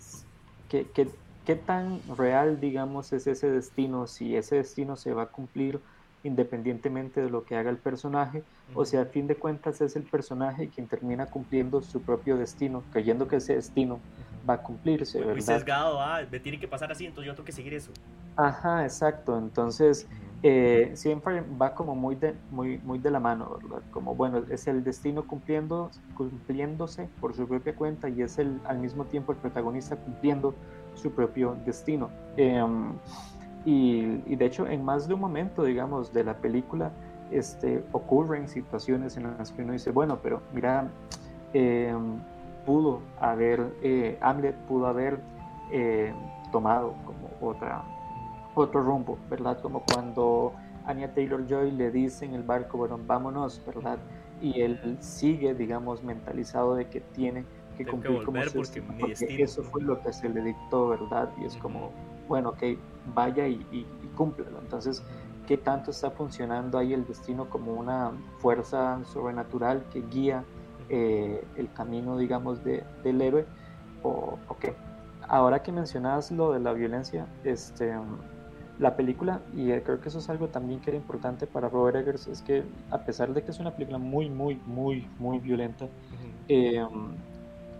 [0.67, 1.07] que, que
[1.45, 5.79] qué tan real, digamos, es ese destino, si ese destino se va a cumplir
[6.23, 10.03] independientemente de lo que haga el personaje, o si a fin de cuentas es el
[10.03, 13.99] personaje quien termina cumpliendo su propio destino, creyendo que ese destino
[14.49, 15.33] va a cumplirse, ¿verdad?
[15.33, 17.91] Muy sesgado, ah, me tiene que pasar así, entonces yo tengo que seguir eso.
[18.37, 19.37] Ajá, exacto.
[19.37, 20.07] Entonces,
[20.41, 23.83] eh, siempre va como muy de, muy, muy de la mano, ¿verdad?
[23.91, 28.79] Como, bueno, es el destino cumpliendo, cumpliéndose por su propia cuenta y es el, al
[28.79, 30.55] mismo tiempo el protagonista cumpliendo
[30.95, 32.09] su propio destino.
[32.37, 32.93] Em,
[33.65, 36.91] y, de hecho, en más de un momento, digamos, de la película,
[37.31, 40.87] este, ocurren situaciones en las que uno dice, bueno, pero mira,
[41.53, 42.19] em,
[42.65, 45.19] pudo haber, eh, Hamlet pudo haber
[45.71, 46.13] eh,
[46.51, 47.83] tomado como otra
[48.55, 49.59] otro rumbo, ¿verdad?
[49.61, 50.53] Como cuando
[50.85, 53.99] Anya Taylor Joy le dice en el barco, bueno, vámonos, ¿verdad?
[54.41, 58.63] Y él sigue, digamos, mentalizado de que tiene que cumplir como su
[58.99, 61.29] porque eso fue lo que se le dictó, ¿verdad?
[61.41, 61.91] Y es como,
[62.27, 62.63] bueno, ok,
[63.13, 63.85] vaya y, y,
[64.15, 64.59] cúmplelo.
[64.59, 65.03] Entonces,
[65.47, 70.43] ¿qué tanto está funcionando ahí el destino como una fuerza sobrenatural que guía
[70.89, 73.45] eh, el camino, digamos, de, del héroe?
[74.03, 74.65] O, ok,
[75.27, 77.93] ahora que mencionas lo de la violencia, este
[78.79, 82.27] la película, y creo que eso es algo también que era importante para Robert Eggers,
[82.27, 85.87] es que a pesar de que es una película muy, muy, muy, muy violenta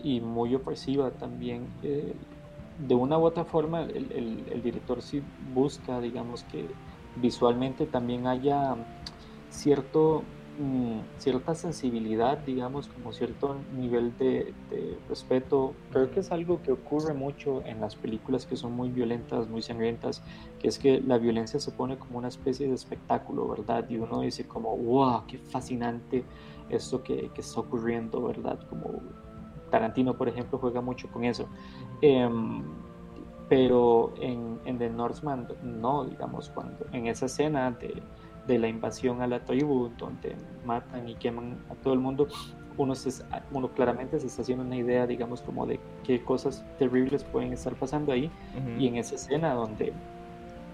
[0.05, 2.13] y muy opresiva también, eh,
[2.87, 5.21] de una u otra forma el, el, director sí
[5.53, 6.67] busca, digamos, que
[7.17, 8.75] visualmente también haya
[9.49, 10.23] cierto
[10.57, 14.53] Mm, cierta sensibilidad, digamos, como cierto nivel de,
[15.09, 15.73] respeto.
[15.91, 19.61] Creo que es algo que ocurre mucho en las películas que son muy violentas, muy
[19.61, 20.23] sangrientas,
[20.59, 23.85] que es que la violencia se pone como una especie de espectáculo, ¿verdad?
[23.89, 26.23] Y uno dice como, wow, qué fascinante
[26.69, 28.57] esto que, que está ocurriendo, ¿verdad?
[28.69, 29.01] Como
[29.77, 31.47] Tarantino, por ejemplo, juega mucho con eso.
[32.01, 32.63] Em,
[33.49, 38.01] pero en, en The Northman no, digamos, cuando en esa escena de
[38.47, 40.35] de la invasión a la tribu, donde
[40.65, 42.27] matan y queman a todo el mundo,
[42.77, 47.23] uno, se, uno claramente se está haciendo una idea, digamos, como de qué cosas terribles
[47.23, 48.29] pueden estar pasando ahí.
[48.77, 49.93] Y en esa escena donde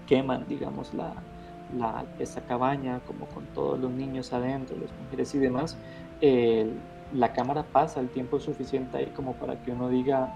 [0.06, 1.14] queman, digamos, la,
[1.76, 5.78] la, esa cabaña, como con todos los niños adentro, las mujeres y demás,
[7.14, 10.32] la cámara pasa el tiempo suficiente ahí como para que uno diga,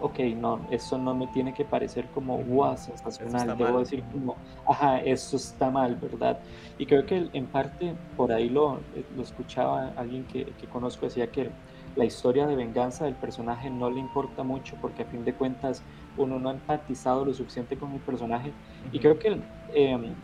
[0.00, 4.36] ok, no, eso no me tiene que parecer como, wow, sensacional, debo decir como,
[4.68, 6.38] ajá, eso está mal, ¿verdad?
[6.78, 8.80] Y creo que en parte por ahí lo,
[9.16, 11.50] lo escuchaba alguien que, que conozco, decía que
[11.96, 15.82] la historia de venganza del personaje no le importa mucho porque a fin de cuentas
[16.18, 18.52] uno no ha empatizado lo suficiente con el personaje.
[18.92, 19.40] Y creo que
[19.74, 20.14] eh,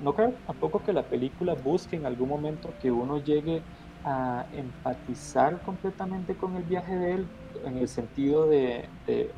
[0.00, 3.62] no creo tampoco que la película busque en algún momento que uno llegue
[4.04, 7.26] a empatizar completamente con el viaje de él
[7.64, 8.88] en el sentido de,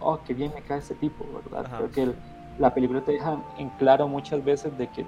[0.01, 1.71] oh, qué bien me cae este tipo, ¿verdad?
[1.77, 2.15] Creo que
[2.59, 5.05] la película te deja en claro muchas veces de que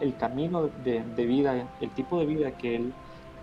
[0.00, 2.92] el camino de, vida, el tipo de vida que él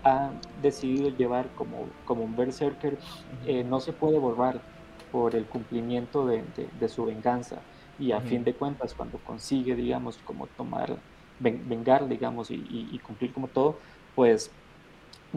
[0.04, 0.30] ha
[0.62, 2.98] decidido llevar como, como un berserker,
[3.46, 4.60] eh, no se puede borrar
[5.12, 7.58] por el cumplimiento de, su venganza.
[7.98, 10.98] Y a fin de cuentas, cuando consigue, digamos, como tomar,
[11.40, 13.78] vengar, digamos, y, y cumplir como todo,
[14.16, 14.52] pues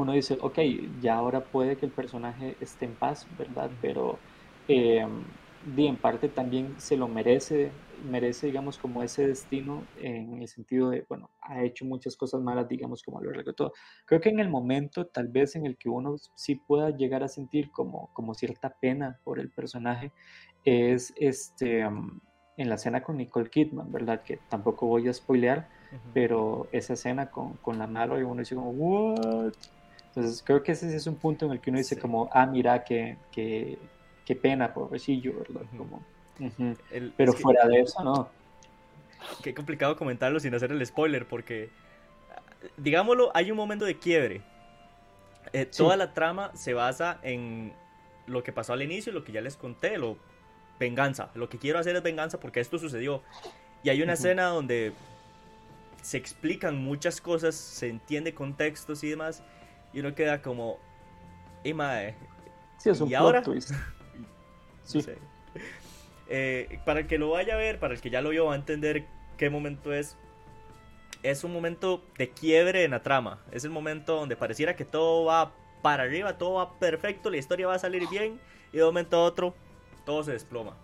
[0.02, 0.58] uno dice, ok,
[1.00, 3.70] ya ahora puede que el personaje esté en paz, ¿verdad?
[3.80, 4.18] Pero
[4.68, 5.06] eh,
[5.76, 7.70] en parte también se lo merece,
[8.08, 12.68] merece, digamos, como ese destino en el sentido de, bueno, ha hecho muchas cosas malas,
[12.68, 13.72] digamos, como lo largo todo.
[14.06, 17.28] Creo que en el momento, tal vez, en el que uno sí pueda llegar a
[17.28, 20.12] sentir como, como cierta pena por el personaje,
[20.64, 24.22] es este, en la escena con Nicole Kidman, ¿verdad?
[24.22, 25.68] Que tampoco voy a spoilear,
[26.12, 29.54] pero esa escena con, con la mano y uno dice como, ¿what?
[30.08, 32.84] Entonces creo que ese es un punto en el que uno dice como, ah, mira,
[32.84, 33.78] qué, qué,
[34.24, 35.62] qué pena, pobrecillo, ¿verdad?
[35.76, 36.02] como,
[37.16, 38.28] Pero fuera de eso, no.
[39.42, 41.70] Qué complicado comentarlo sin hacer el spoiler, porque,
[42.76, 44.42] digámoslo, hay un momento de quiebre.
[45.52, 47.72] Eh, toda la trama se basa en
[48.26, 50.16] lo que pasó al inicio, lo que ya les conté, lo
[50.78, 51.30] venganza.
[51.34, 53.22] Lo que quiero hacer es venganza porque esto sucedió.
[53.82, 54.92] Y hay una escena donde
[56.02, 59.42] se explican muchas cosas, se entiende contextos y demás
[59.92, 60.78] y uno queda como,
[61.64, 62.14] y mae.
[62.78, 63.42] Sí, es un ¿Y ahora?
[63.42, 63.72] twist.
[64.84, 65.04] sí.
[66.28, 68.52] Eh, para el que lo vaya a ver, para el que ya lo vio, va
[68.52, 69.04] a entender
[69.36, 70.16] qué momento es.
[71.22, 73.40] Es un momento de quiebre en la trama.
[73.50, 77.66] Es el momento donde pareciera que todo va para arriba, todo va perfecto, la historia
[77.66, 78.38] va a salir bien.
[78.72, 79.54] Y de un momento a otro,
[80.04, 80.76] todo se desploma.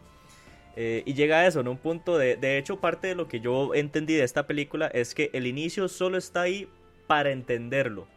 [0.76, 2.36] Eh, y llega a eso, en un punto de...
[2.36, 5.88] De hecho, parte de lo que yo entendí de esta película es que el inicio
[5.88, 6.68] solo está ahí
[7.06, 8.08] para entenderlo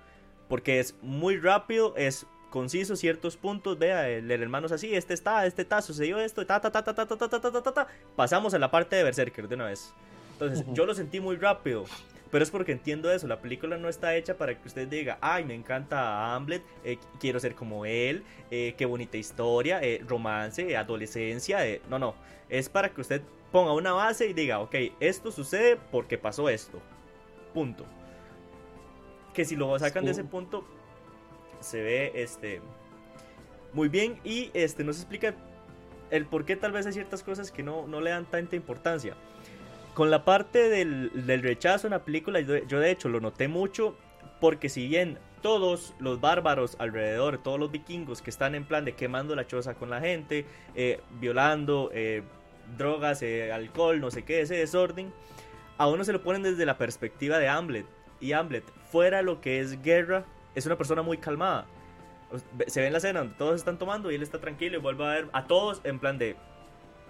[0.47, 5.45] porque es muy rápido, es conciso ciertos puntos, vea, el, hermano es así, este está,
[5.45, 8.53] este está, sucedió esto, ta ta ta ta ta ta ta ta ta ta, pasamos
[8.53, 9.93] a la parte de Berserker de una vez.
[10.33, 11.85] Entonces, yo lo sentí muy rápido.
[12.31, 15.45] pero es porque entiendo eso, la película no está hecha para que usted diga, ay,
[15.45, 21.59] me encanta Hamlet, eh, quiero ser como él, eh, qué bonita historia, eh, romance, adolescencia,
[21.89, 22.15] no, no,
[22.49, 26.81] es para que usted ponga una base y diga, ok, esto sucede porque pasó esto,
[27.53, 27.85] punto.
[29.37, 30.65] Que si lo sacan de ese punto,
[31.59, 32.59] se ve este
[33.71, 35.35] muy bien y este nos explica
[36.09, 39.13] el por qué tal vez hay ciertas cosas que no, no le dan tanta importancia.
[39.93, 41.11] Con la parte del,
[41.43, 43.95] rechazo en la película, yo, de hecho lo noté mucho
[44.41, 48.93] porque si bien todos los bárbaros alrededor, todos los vikingos que están en plan de
[48.93, 52.23] quemando la choza con la gente, eh, violando eh,
[52.75, 55.13] drogas, eh, alcohol, no sé qué, ese desorden,
[55.77, 57.85] a uno se lo ponen desde la perspectiva de Hamlet.
[58.19, 61.65] Y Hamlet, fuera lo que es guerra, es una persona muy calmada.
[62.67, 65.05] Se ve en la escena donde todos están tomando y él está tranquilo y vuelve
[65.05, 66.35] a ver a todos en plan de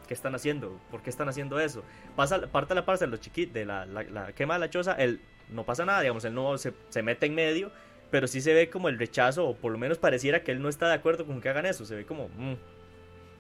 [0.08, 0.80] ¿qué están haciendo?
[0.90, 1.84] ¿Por qué están haciendo eso?
[2.16, 5.22] Pasa, parte la parte de los chiquitos, de la, la, quema de la choza, él
[5.50, 7.72] no pasa nada, digamos, él no se, se, mete en medio,
[8.10, 10.70] pero sí se ve como el rechazo, o por lo menos pareciera que él no
[10.70, 12.56] está de acuerdo con que hagan eso, se ve como, mm",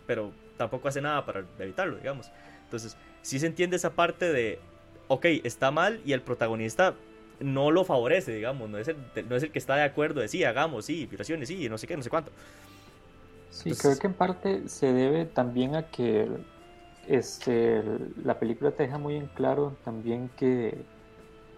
[0.05, 2.31] pero tampoco hace nada para evitarlo, digamos.
[2.63, 4.59] Entonces, sí se entiende esa parte de,
[5.07, 6.95] ok, está mal y el protagonista
[7.39, 8.97] no lo favorece, digamos, no es el,
[9.29, 11.87] no es el que está de acuerdo de sí, hagamos, sí, violaciones, sí, no sé
[11.87, 12.31] qué, no sé cuánto.
[13.49, 16.27] Sí, creo que en parte se debe también a que
[17.07, 17.81] este,
[18.23, 20.77] la película te deja muy en claro también que,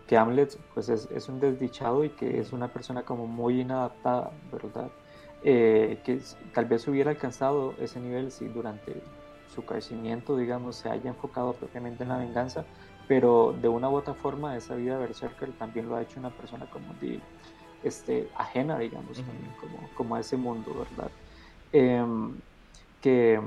[0.08, 4.32] que Hamlet pues es, es, un desdichado y que es una persona como muy inadaptada,
[4.52, 4.90] ¿verdad?
[5.44, 6.20] Eh, que
[6.54, 9.02] tal vez hubiera alcanzado ese nivel si durante
[9.54, 12.66] su crecimiento, digamos, se haya enfocado propiamente en la venganza,
[13.10, 16.68] pero de una u otra forma esa vida Berserker también lo ha hecho una persona
[16.70, 17.28] como de,
[17.82, 21.16] este, ajena, digamos, como, como a ese mundo, ¿verdad?
[21.72, 22.44] Em,
[23.02, 23.42] que,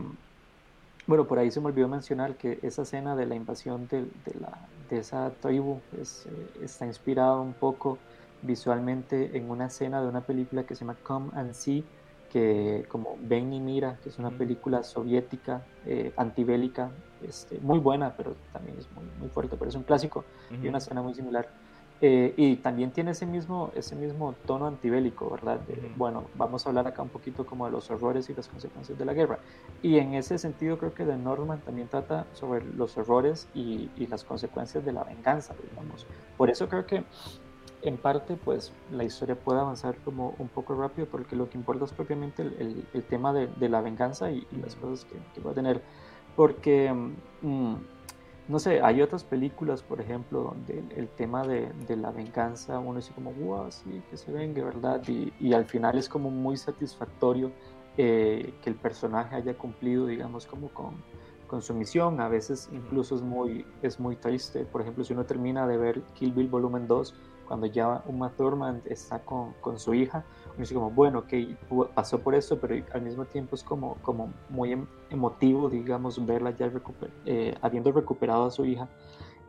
[1.07, 4.35] bueno, por ahí se me olvidó mencionar que esa escena de la invasión de, de,
[4.35, 8.05] la, de esa tribu pues, eh, está inspirada un poco
[8.41, 11.93] visualmente en una escena de una película que se llama Come and See,
[12.33, 16.91] que como Ven y Mira, que es una película soviética, eh, antibélica,
[17.21, 20.79] este, muy buena, pero también es muy, muy fuerte, pero es un clásico y una
[20.79, 21.47] escena muy similar.
[22.05, 25.61] Eh, y también tiene ese mismo, ese mismo tono antibélico, ¿verdad?
[25.95, 29.05] Bueno, vamos a hablar acá un poquito como de los errores y las consecuencias de
[29.05, 29.39] la guerra.
[29.83, 34.07] Y en ese sentido creo que The Norman también trata sobre los errores y, y
[34.09, 36.09] las consecuencias de la venganza, digamos.
[36.37, 37.05] Por eso creo que
[37.83, 41.85] en parte, pues la historia puede avanzar como un poco rápido, porque lo que importa
[41.85, 45.51] es propiamente el, el, tema de, de, la venganza y, las cosas que, que, va
[45.51, 45.83] a tener.
[46.37, 46.93] Porque,
[47.43, 47.75] mm,
[48.49, 52.97] no sé, hay otras películas, por ejemplo, donde el, tema de, de, la venganza, uno
[52.97, 55.03] dice como, wow, sí, que se venga, ¿verdad?
[55.09, 57.51] Y, y al final es como muy satisfactorio
[57.99, 60.95] eh, que el personaje haya cumplido, digamos, como con,
[61.47, 62.21] con su misión.
[62.21, 64.65] A veces incluso es muy, es muy triste.
[64.65, 67.15] Por ejemplo, si uno termina de ver Kill Bill Volumen 2,
[67.47, 72.21] cuando ya Uma Thurman está con, con su hija, uno dice como, bueno, ok, pasó
[72.21, 76.71] por eso, pero al mismo tiempo es como, como muy em, emotivo, digamos, verla ya
[77.27, 78.89] eh, habiendo recuperado a su hija.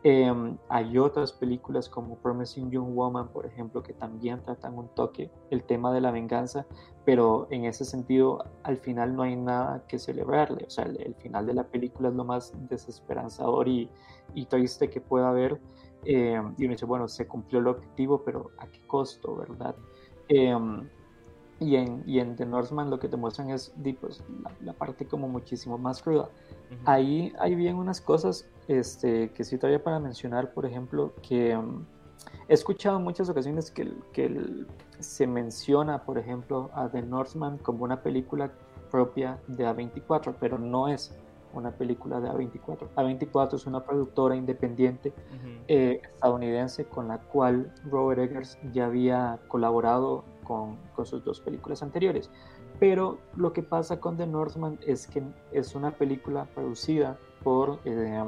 [0.06, 5.30] Em, hay otras películas como Promising Young Woman, por ejemplo, que también tratan un toque
[5.50, 6.66] el tema de la venganza,
[7.06, 10.66] pero en ese sentido al final no hay nada que celebrarle.
[10.66, 13.88] O sea, el, final de la película es lo más desesperanzador y,
[14.34, 15.58] y triste que pueda haber.
[16.04, 19.74] Eh, y uno dice, bueno, se cumplió el objetivo, pero ¿a qué costo, verdad?
[20.28, 20.88] Em,
[21.60, 24.22] y, en, y en The Northman lo que te muestran es pues,
[24.60, 26.28] la, parte como muchísimo más cruda.
[26.84, 31.84] Ahí hay bien unas cosas este, que sí todavía para mencionar, por ejemplo, que em,
[32.48, 34.66] he escuchado en muchas ocasiones que, que
[34.98, 38.50] se menciona, por ejemplo, a The Northman como una película
[38.90, 41.14] propia de A24, pero no es
[41.54, 42.88] una película de A24.
[42.96, 45.12] A24 es una productora independiente
[45.68, 51.82] eh, estadounidense con la cual Robert Eggers ya había colaborado con, con, sus dos películas
[51.82, 52.30] anteriores.
[52.80, 58.24] Pero lo que pasa con The Northman es que es una película producida por, eh,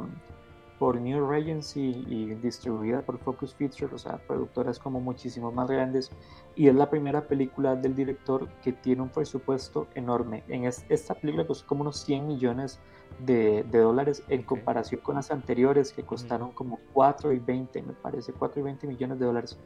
[0.78, 6.10] por New Regency y distribuida por Focus Features, o sea, productoras como muchísimo más grandes.
[6.54, 10.44] Y es la primera película del director que tiene un presupuesto enorme.
[10.48, 12.78] En esta película costó como unos 100 millones
[13.24, 18.32] de, dólares en comparación con las anteriores que costaron como 4 y 20, me parece,
[18.32, 19.58] 4 y 20 millones de dólares.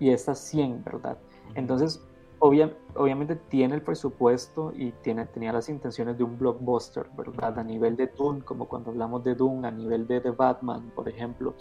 [0.00, 1.18] Y estas 100, ¿verdad?
[1.54, 2.04] Entonces,
[2.44, 7.58] obviamente tiene el presupuesto y tiene, tenía las intenciones de un blockbuster, ¿verdad?
[7.58, 11.08] A nivel de Dune, como cuando hablamos de Dune, a nivel de The Batman, por
[11.08, 11.54] ejemplo.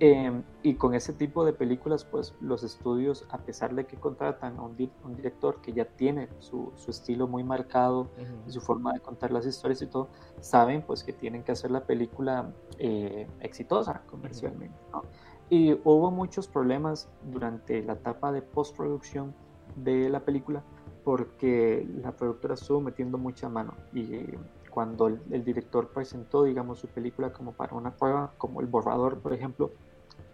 [0.00, 4.56] Em, y con ese tipo de películas, pues los estudios, a pesar de que contratan
[4.58, 8.08] a un, un director que ya tiene su, su estilo muy marcado
[8.46, 10.08] y su forma de contar las historias y todo,
[10.40, 14.76] saben pues que tienen que hacer la película eh, exitosa comercialmente.
[14.92, 15.04] ¿no?
[15.48, 19.34] Y hubo muchos problemas durante la etapa de postproducción
[19.76, 20.62] de la película
[21.04, 24.24] porque la productora estuvo metiendo mucha mano y
[24.70, 29.34] cuando el, director presentó, digamos, su película como para una prueba, como el borrador, por
[29.34, 29.70] ejemplo,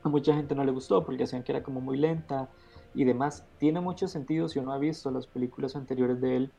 [0.04, 2.48] a mucha gente no le gustó porque decían que era como muy lenta
[2.94, 3.44] y demás.
[3.58, 6.52] Tiene mucho sentido si uno ha visto las películas anteriores de él,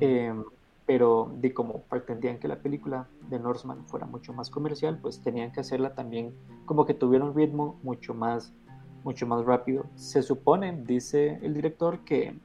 [0.00, 0.44] em,
[0.86, 5.52] pero de como pretendían que la película de Norseman fuera mucho más comercial, pues tenían
[5.52, 6.34] que hacerla también
[6.64, 8.54] como que tuviera un ritmo mucho más,
[9.06, 9.86] mucho más rápido.
[9.94, 12.38] Se supone, dice el director, que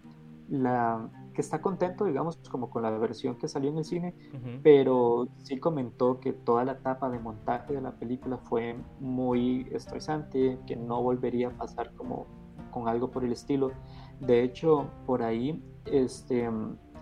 [0.47, 4.14] la, que está contento, digamos, como con la versión que salió en el cine,
[4.62, 10.59] pero sí comentó que toda la etapa de montaje de la película fue muy estresante,
[10.68, 12.28] que no volvería a pasar como
[12.70, 13.72] con algo por el estilo.
[14.20, 16.47] De hecho, por ahí, este,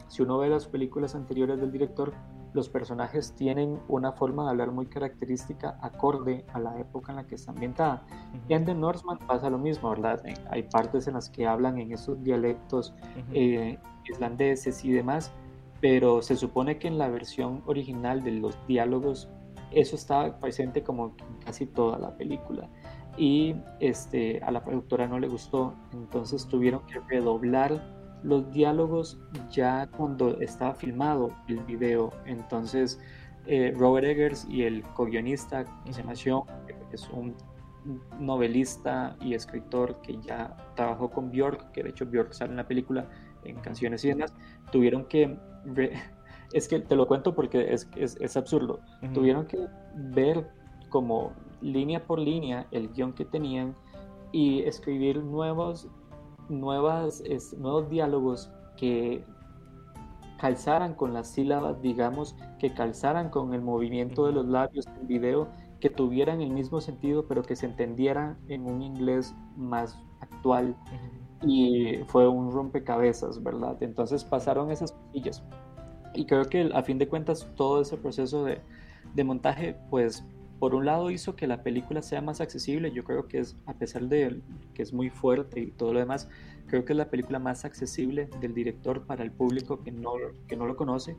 [0.07, 2.13] si uno ve las películas anteriores del director,
[2.53, 7.27] los personajes tienen una forma de hablar muy característica acorde a la época en la
[7.27, 8.03] que está ambientada.
[8.47, 10.21] Y en The Northman pasa lo mismo, ¿verdad?
[10.49, 12.93] Hay partes en las que hablan en esos dialectos
[13.33, 13.77] eh,
[14.09, 15.31] islandeses y demás,
[15.81, 19.29] pero se supone que en la versión original de los diálogos
[19.71, 22.69] eso está presente como en casi toda la película.
[23.17, 29.87] Y este, a la productora no le gustó, entonces tuvieron que redoblar los diálogos ya
[29.95, 32.11] cuando estaba filmado el video.
[32.25, 32.99] Entonces,
[33.45, 37.35] eh, Robert Eggers y el co-guionista, que se llama es un
[38.19, 42.67] novelista y escritor que ya trabajó con Björk, que de hecho Björk sale en la
[42.67, 43.09] película
[43.43, 44.33] en canciones y demás,
[44.71, 45.37] tuvieron que...
[46.51, 48.79] Es que te lo cuento porque es, es, absurdo.
[49.13, 50.49] Tuvieron que ver
[50.89, 53.75] como línea por línea el guion que tenían
[54.31, 55.87] y escribir nuevos
[56.49, 57.23] nuevas,
[57.57, 59.23] nuevos diálogos que
[60.39, 65.49] calzaran con las sílabas, digamos, que calzaran con el movimiento de los labios del video,
[65.79, 70.75] que tuvieran el mismo sentido, pero que se entendiera en un inglés más actual.
[71.41, 73.77] Y fue un rompecabezas, ¿verdad?
[73.81, 75.43] Entonces pasaron esas cosillas.
[76.13, 78.61] Y creo que a fin de cuentas todo ese proceso de,
[79.13, 80.25] de montaje, pues
[80.59, 83.73] por un lado hizo que la película sea más accesible, yo creo que es, a
[83.73, 84.41] pesar de
[84.73, 86.29] que es muy fuerte y todo lo demás,
[86.67, 90.13] creo que es la película más accesible del director para el público que no,
[90.47, 91.15] que no lo conoce.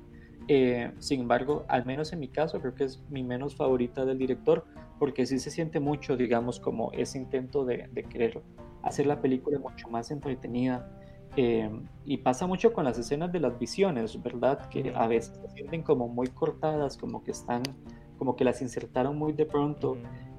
[0.49, 4.19] Eh, sin embargo, al menos en mi caso, creo que es mi menos favorita del
[4.19, 4.65] director,
[4.99, 8.43] porque sí se siente mucho, digamos, como ese intento de, de querer
[8.83, 10.97] hacer la película mucho más entretenida.
[11.37, 11.71] Eh,
[12.05, 14.69] y pasa mucho con las escenas de las visiones, ¿verdad?
[14.69, 17.63] Que a veces se sienten como muy cortadas, como que están
[18.21, 19.97] como que las insertaron muy de pronto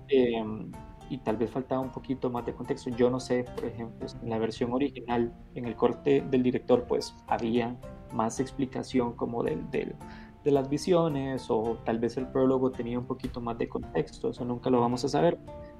[0.07, 0.71] em,
[1.09, 2.91] y tal vez faltaba un poquito más de contexto.
[2.91, 7.15] Yo no sé, por ejemplo, en la versión original, en el corte del director, pues
[7.25, 7.75] había
[8.13, 9.95] más explicación como del, del,
[10.43, 14.45] de las visiones o tal vez el prólogo tenía un poquito más de contexto, eso
[14.45, 15.39] nunca lo vamos a saber,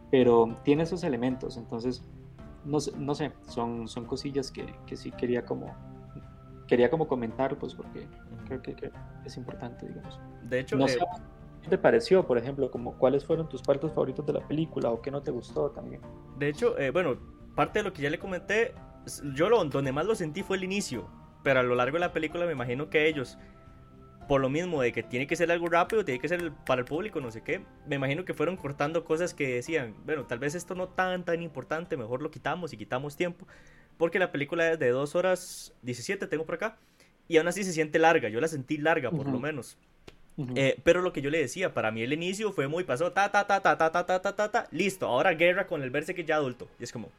[0.10, 2.04] pero tiene esos elementos, entonces
[2.66, 5.68] no, no sé, son, son cosillas que, que sí quería como
[6.66, 8.08] quería como comentar, pues porque
[8.48, 8.92] creo que, que
[9.26, 10.20] es importante, digamos.
[10.44, 10.98] De hecho, no eh,
[11.62, 12.72] ¿Qué te pareció, por ejemplo?
[12.72, 16.02] Como, ¿Cuáles fueron tus partes favoritos de la película o qué no te gustó también?
[16.38, 17.18] De hecho, eh, bueno,
[17.56, 18.74] parte de lo que ya le comenté,
[19.34, 21.08] yo lo, donde más lo sentí fue el inicio,
[21.44, 23.38] pero a lo largo de la película me imagino que ellos,
[24.28, 26.86] por lo mismo de que tiene que ser algo rápido, tiene que ser para el
[26.86, 30.56] público, no sé qué, me imagino que fueron cortando cosas que decían, bueno, tal vez
[30.56, 33.48] esto no tan tan importante, mejor lo quitamos y quitamos tiempo,
[33.98, 36.80] porque la película es de 2 horas 17, tengo por acá,
[37.28, 39.78] y aún así se siente larga, yo la sentí larga por lo menos.
[40.56, 43.32] Eh, pero lo que yo le decía, para mí el inicio fue muy pasó, ta,
[43.32, 46.24] ta, ta, ta, ta, ta, ta, ta, ta, listo, ahora guerra con el verse que
[46.24, 46.68] ya adulto.
[46.80, 47.10] Y es como,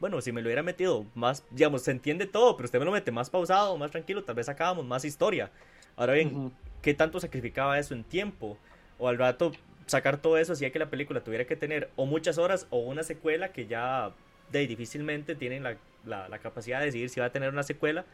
[0.00, 2.92] bueno, si me lo hubiera metido más, digamos, se entiende todo, pero usted me lo
[2.92, 5.50] mete más pausado, más tranquilo, tal vez sacábamos más historia.
[5.96, 6.52] Ahora bien,
[6.82, 8.56] ¿qué tanto sacrificaba eso en tiempo?
[8.98, 9.52] O al rato
[9.86, 13.02] sacar todo eso hacía que la película tuviera que tener o muchas horas o una
[13.02, 14.12] secuela que ya
[14.52, 18.04] de, difícilmente tienen la, la, la capacidad de decidir si va a tener una secuela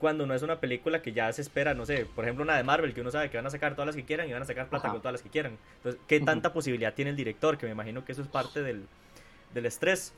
[0.00, 2.64] cuando no es una película que ya se espera, no sé, por ejemplo una de
[2.64, 4.46] Marvel, que uno sabe que van a sacar todas las que quieran y van a
[4.46, 5.58] sacar plata con todas las que quieran.
[5.76, 7.58] Entonces, ¿qué tanta posibilidad tiene el director?
[7.58, 8.86] Que me imagino que eso es parte del,
[9.52, 10.14] del estrés.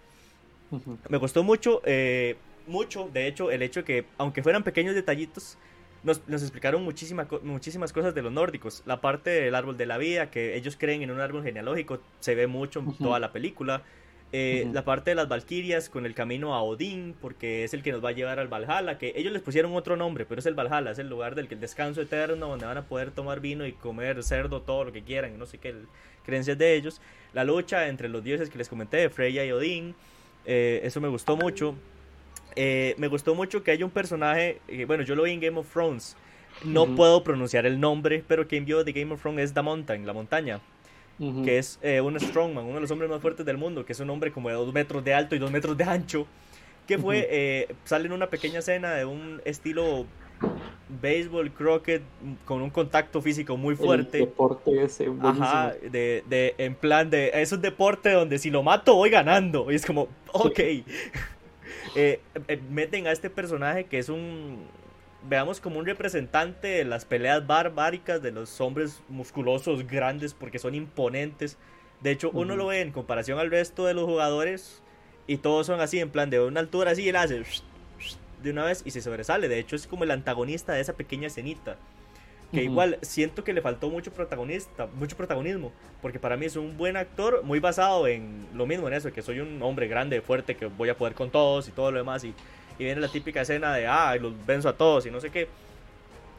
[1.09, 5.59] Me gustó mucho, eh, mucho, de hecho, el hecho de que, aunque fueran pequeños detallitos,
[6.05, 8.83] nos, nos explicaron muchísima, muchísimas cosas de los nórdicos.
[8.87, 12.35] La parte del árbol de la vida, que ellos creen en un árbol genealógico, se
[12.37, 13.83] ve mucho en toda la película.
[14.35, 17.93] Eh, la parte de las Valquirias con el camino a Odín, porque es el que
[17.93, 20.55] nos va a llevar al Valhalla, que ellos les pusieron otro nombre, pero es el
[20.55, 24.23] Valhalla, es el lugar del descanso eterno, donde van a poder tomar vino y comer
[24.23, 25.75] cerdo, todo lo que quieran, no sé qué
[26.25, 27.03] creencias de ellos.
[27.35, 29.95] La lucha entre los dioses que les comenté, Freya y Odín,
[30.47, 31.75] eh, eso me gustó mucho.
[32.57, 35.71] Eh, me gustó mucho que haya un personaje, bueno, yo lo vi en Game of
[35.71, 36.17] Thrones,
[36.65, 40.07] no puedo pronunciar el nombre, pero quien vio de Game of Thrones es The Mountain,
[40.07, 40.61] la montaña.
[41.19, 44.01] Que es eh, un strongman, uno de los hombres más fuertes del mundo, que es
[44.01, 46.27] un hombre como de dos metros de alto y dos metros de ancho,
[46.87, 50.07] que fue, eh, sale en una pequeña escena de un estilo
[51.01, 52.03] béisbol, croquet,
[52.45, 54.19] con un contacto físico muy fuerte.
[54.19, 58.63] El deporte ese, Ajá, de, de, en plan de, es un deporte donde si lo
[58.63, 60.61] mato voy ganando, y es como, ok.
[61.95, 62.21] Eh,
[62.71, 64.67] meten a este personaje que es un,
[65.29, 70.75] veamos como un representante de las peleas barbáricas de los hombres musculosos grandes porque son
[70.75, 71.59] imponentes.
[72.01, 74.83] De hecho, uno lo ve en comparación al resto de los jugadores
[75.27, 77.43] y todos son así, en plan de una altura así, él hace
[78.43, 79.49] de una vez y se sobresale.
[79.49, 81.77] De hecho, es como el antagonista de esa pequeña escenita.
[82.53, 86.77] Que igual siento que le faltó mucho protagonista, mucho protagonismo, porque para mí es un
[86.77, 90.55] buen actor, muy basado en lo mismo en eso, que soy un hombre grande, fuerte,
[90.55, 92.35] que voy a poder con todos y todo lo demás y
[92.83, 95.49] y viene la típica escena de, ah, los venzo a todos y no sé qué.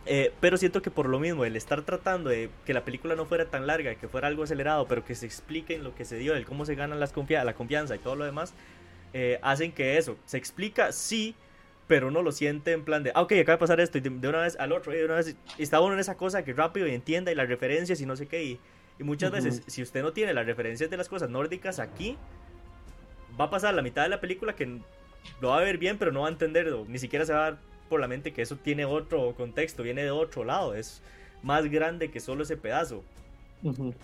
[0.06, 3.26] Eh, pero siento que por lo mismo, el estar tratando de que la película no
[3.26, 6.18] fuera tan larga, que fuera algo acelerado, pero que se explique en lo que se
[6.18, 8.54] dio, el cómo se ganan las la confianza y todo lo demás,
[9.14, 11.36] eh, hacen que eso se explica, sí,
[11.88, 14.10] pero uno lo siente en plan de, ah, ok, acaba de pasar esto, y de,
[14.10, 16.52] una vez al otro, y de una vez, y está uno en esa cosa que
[16.52, 18.60] rápido y entienda, y las referencias y no sé qué, y,
[19.00, 22.18] y muchas veces, si usted no tiene las referencias de las cosas nórdicas aquí,
[23.40, 24.82] va a pasar la mitad de la película que
[25.42, 27.52] lo va a ver bien, pero no va a entender, ni siquiera se va a
[27.52, 27.60] dar
[27.90, 31.02] por la mente que eso tiene otro contexto, viene de otro lado, es
[31.44, 33.04] más grande que solo ese pedazo.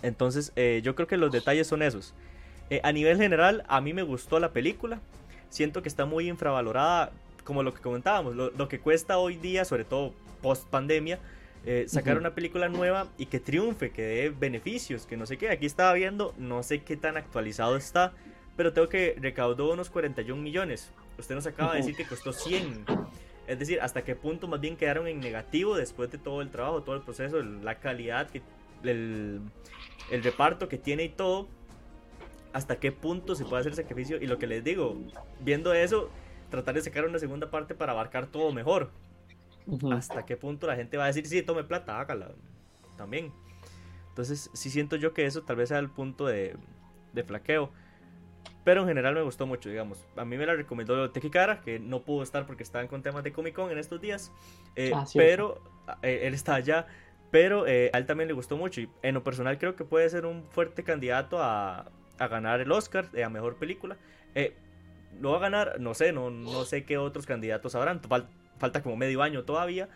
[0.02, 2.14] Entonces, eh, yo creo que los detalles son esos.
[2.70, 5.00] Eh, a nivel general, a mí me gustó la película.
[5.48, 7.10] Siento que está muy infravalorada,
[7.44, 11.18] como lo que comentábamos, lo, que cuesta hoy día, sobre todo post pandemia,
[11.66, 15.50] eh, sacar una película nueva y que triunfe, que dé beneficios, que no sé qué.
[15.50, 18.12] Aquí estaba viendo, no sé qué tan actualizado está,
[18.56, 20.90] pero tengo que recaudó unos 41 millones.
[21.20, 22.84] Usted nos acaba de decir que costó 100.
[23.46, 26.82] Es decir, hasta qué punto más bien quedaron en negativo después de todo el trabajo,
[26.82, 28.42] todo el proceso, la calidad, que,
[28.84, 29.40] el,
[30.10, 31.48] el reparto que tiene y todo.
[32.52, 34.16] Hasta qué punto se puede hacer sacrificio.
[34.20, 34.96] Y lo que les digo,
[35.40, 36.10] viendo eso,
[36.50, 38.90] tratar de sacar una segunda parte para abarcar todo mejor.
[39.92, 42.32] Hasta qué punto la gente va a decir, sí, tome plata, hágala.
[42.96, 43.32] También.
[44.08, 46.56] Entonces, sí siento yo que eso tal vez sea el punto de,
[47.12, 47.70] de flaqueo.
[48.64, 50.04] Pero en general me gustó mucho, digamos.
[50.16, 53.32] A mí me la recomendó Tequikara, que no pudo estar porque estaban con temas de
[53.32, 54.32] Comic Con en estos días.
[54.76, 55.62] Eh, ah, pero
[56.02, 56.86] eh, él está allá.
[57.30, 58.82] Pero eh, a él también le gustó mucho.
[58.82, 62.70] Y en lo personal creo que puede ser un fuerte candidato a, a ganar el
[62.70, 63.96] Oscar a Mejor Película.
[65.20, 68.00] lo va a ganar, no sé, no, no sé qué otros candidatos habrán.
[68.58, 69.88] falta como medio año todavía.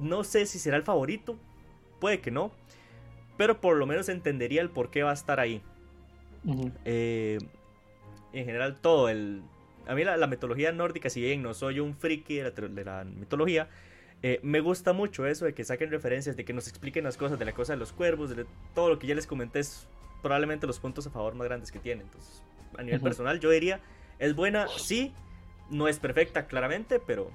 [0.00, 1.38] No sé si será el favorito.
[2.00, 2.52] Puede que no.
[3.38, 5.62] Pero por lo menos entendería el por qué va a estar ahí.
[6.84, 7.38] Eh,
[8.32, 9.42] en general, todo el.
[9.86, 13.68] A mí la, mitología nórdica, si bien no soy un friki de la, mitología,
[14.22, 17.38] eh, me gusta mucho eso de que saquen referencias, de que nos expliquen las cosas,
[17.38, 19.88] de la cosa de los cuervos, de todo lo que ya les comenté es
[20.22, 22.02] probablemente los puntos a favor más grandes que tiene.
[22.02, 22.42] Entonces,
[22.78, 23.80] a nivel personal, yo diría,
[24.20, 25.12] es buena, sí,
[25.68, 27.30] no es perfecta, claramente, pero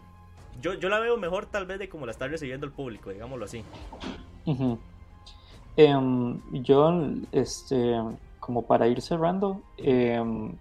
[0.62, 3.46] yo, yo la veo mejor tal vez de como la está recibiendo el público, digámoslo
[3.46, 3.64] así.
[5.76, 7.94] Em, yo, este,
[8.48, 10.54] como para ir cerrando, em,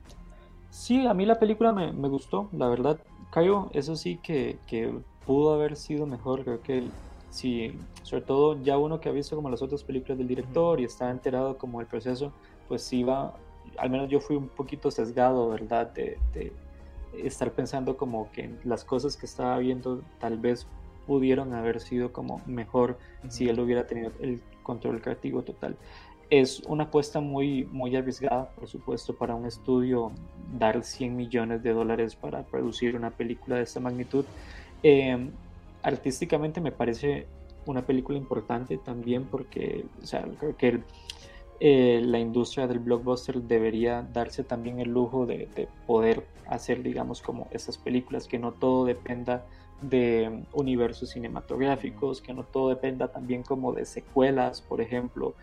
[0.71, 2.99] sí, a mí la película me, me, gustó, la verdad,
[3.31, 4.93] Cayo, eso sí que, que,
[5.25, 6.85] pudo haber sido mejor, creo que
[7.31, 10.85] sí, sobre todo ya uno que ha visto como las otras películas del director y
[10.85, 12.33] está enterado como el proceso,
[12.69, 13.35] pues sí va,
[13.79, 15.93] al menos yo fui un poquito sesgado, ¿verdad?
[15.93, 16.53] De, de
[17.25, 20.67] estar pensando como que las cosas que estaba viendo tal vez
[21.07, 25.77] pudieron haber sido como mejor si él hubiera tenido el control creativo total.
[26.29, 30.13] Es una apuesta muy, muy arriesgada, por supuesto, para un estudio
[30.59, 34.25] dar 100 millones de dólares para producir una película de esta magnitud.
[34.83, 35.31] Em,
[35.83, 37.27] artísticamente me parece
[37.65, 40.81] una película importante también porque o sea, creo que
[41.59, 47.23] eh, la industria del blockbuster debería darse también el lujo de, de, poder hacer, digamos,
[47.23, 49.47] como esas películas, que no todo dependa
[49.81, 55.35] de universos cinematográficos, que no todo dependa también como de secuelas, por ejemplo.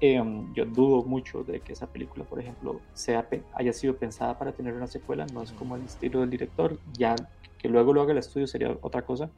[0.00, 4.52] Em, yo dudo mucho de que esa película, por ejemplo, sea, haya sido pensada para
[4.52, 7.16] tener una secuela, no es como el estilo del director, ya
[7.58, 9.30] que luego lo haga el estudio sería otra cosa.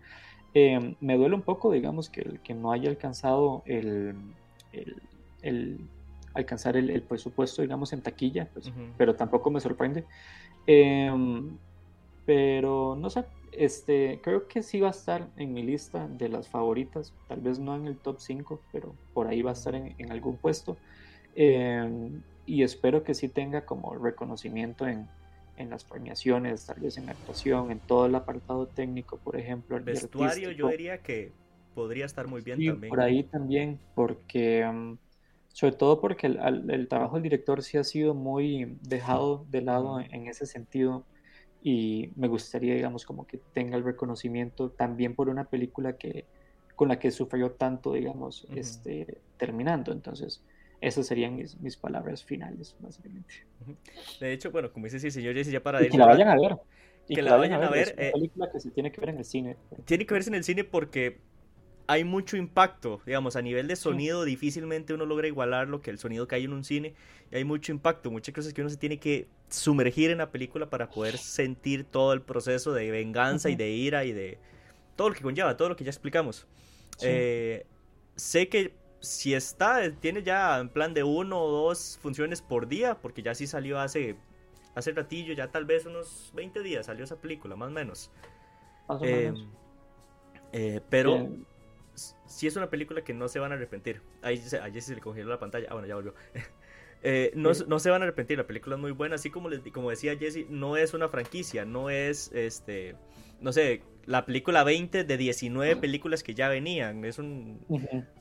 [0.55, 4.17] Em, me duele un poco, digamos, que, que no haya alcanzado el,
[5.43, 5.81] el,
[6.35, 10.05] alcanzar el, presupuesto, digamos, en taquilla, pues, pero tampoco me sorprende.
[10.67, 11.57] Em,
[12.27, 16.49] pero no sé, este, creo que sí va a estar en mi lista de las
[16.49, 20.13] favoritas, tal vez no en el top 5, pero por ahí va a estar en,
[20.13, 20.77] algún puesto.
[21.35, 25.07] Em, y espero que sí tenga como reconocimiento en,
[25.57, 29.77] en, las premiaciones, tal vez en actuación, en todo el apartado técnico, por ejemplo.
[29.77, 31.33] El vestuario yo diría que
[31.75, 32.91] podría estar muy bien también.
[32.91, 34.99] Por ahí también, porque em,
[35.59, 40.29] sobre todo porque el, trabajo del director sí ha sido muy dejado de lado en,
[40.29, 41.05] ese sentido
[41.63, 46.27] y me gustaría, digamos, como que tenga el reconocimiento también por una película que
[46.77, 49.91] con la que sufrió tanto, digamos, este, terminando.
[49.91, 50.45] Entonces,
[50.81, 53.35] esas serían mis, mis palabras finales, básicamente.
[54.21, 55.85] De hecho, bueno, como dice el señor Jesse, ya para...
[55.85, 56.57] Y que la vayan a ver.
[57.09, 57.89] Y que, la vayan a ver.
[57.89, 59.57] Es una eh, película que se tiene que ver en el cine.
[59.87, 61.19] Tiene que verse en el cine porque
[61.89, 65.99] hay mucho impacto, digamos, a nivel de sonido difícilmente uno logra igualar lo que el
[65.99, 66.95] sonido que hay en un cine,
[67.33, 70.69] y hay mucho impacto, muchas cosas que uno se tiene que sumergir en la película
[70.69, 74.39] para poder sentir todo el proceso de venganza y de ira y de
[74.97, 76.47] todo lo que conlleva, todo lo que ya explicamos.
[77.01, 77.65] Eh,
[78.17, 82.99] sé que si está, tiene ya en plan de uno o dos funciones por día,
[83.01, 84.15] porque ya sí salió hace,
[84.75, 88.11] hace ratillo, ya tal vez unos 20 días salió esa película, más o menos.
[88.87, 89.41] Más o menos.
[89.41, 89.47] Eh,
[90.53, 91.29] eh, pero
[92.27, 94.03] si es una película que no se van a arrepentir.
[94.23, 95.67] Ahí a Jesse se le congeló la pantalla.
[95.71, 96.15] Ah, bueno, ya volvió.
[97.01, 99.15] Eh, no, no, se van a arrepentir, la película es muy buena.
[99.15, 102.97] Así como, les, como decía Jesse, no es una franquicia, no es, este,
[103.41, 107.05] no sé, la película 20 de 19 películas que ya venían.
[107.05, 107.61] Es un,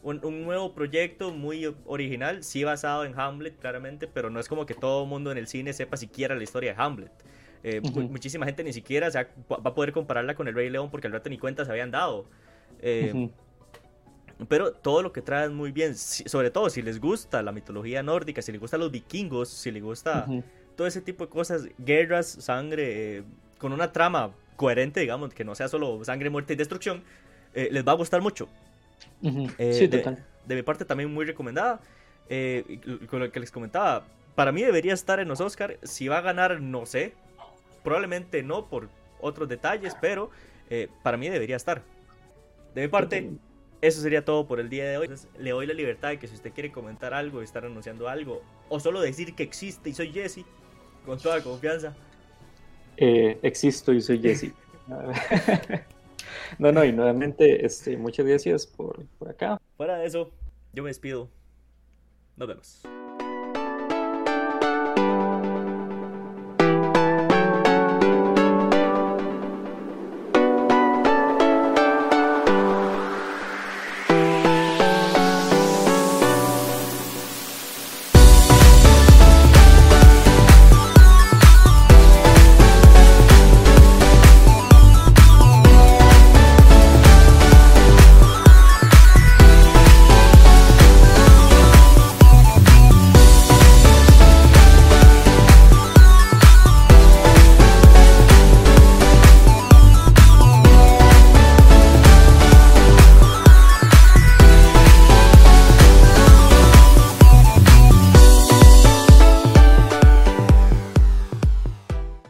[0.03, 4.73] un, nuevo proyecto muy original, sí basado en Hamlet, claramente, pero no es como que
[4.73, 7.11] todo el mundo en el cine sepa siquiera la historia de Hamlet.
[7.63, 11.13] Eh, muchísima gente ni siquiera va a poder compararla con el Rey León porque al
[11.13, 12.29] rato ni cuenta se habían dado.
[12.81, 13.29] Eh,
[14.47, 18.03] pero todo lo que trae es muy bien, sobre todo si les gusta la mitología
[18.03, 20.27] nórdica, si les gustan los vikingos, si les gusta
[20.75, 23.23] todo ese tipo de cosas, guerras, sangre, eh,
[23.57, 27.03] con una trama coherente, digamos, que no sea solo sangre, muerte y destrucción,
[27.53, 28.47] eh, les va a gustar mucho.
[29.23, 30.23] Eh, sí, de, total.
[30.45, 31.79] de, mi parte también muy recomendada.
[33.09, 35.77] con lo que les comentaba, para mí debería estar en los Oscars.
[35.81, 37.13] Si va a ganar, no sé.
[37.83, 40.29] Probablemente no por otros detalles, pero
[41.01, 41.81] para mí debería estar.
[42.75, 43.31] De mi parte,
[43.81, 45.09] eso sería todo por el día de hoy.
[45.39, 48.79] le doy la libertad de que si usted quiere comentar algo, estar anunciando algo, o
[48.79, 50.45] solo decir que existe y soy Jesse,
[51.05, 51.95] con toda confianza.
[52.97, 54.53] Eh, existo y soy Jesse.
[56.59, 59.61] no, no, y nuevamente, este, muchas gracias por, por acá.
[59.75, 60.31] Fuera de eso,
[60.73, 61.29] yo me despido.
[62.35, 63.06] Nos vemos.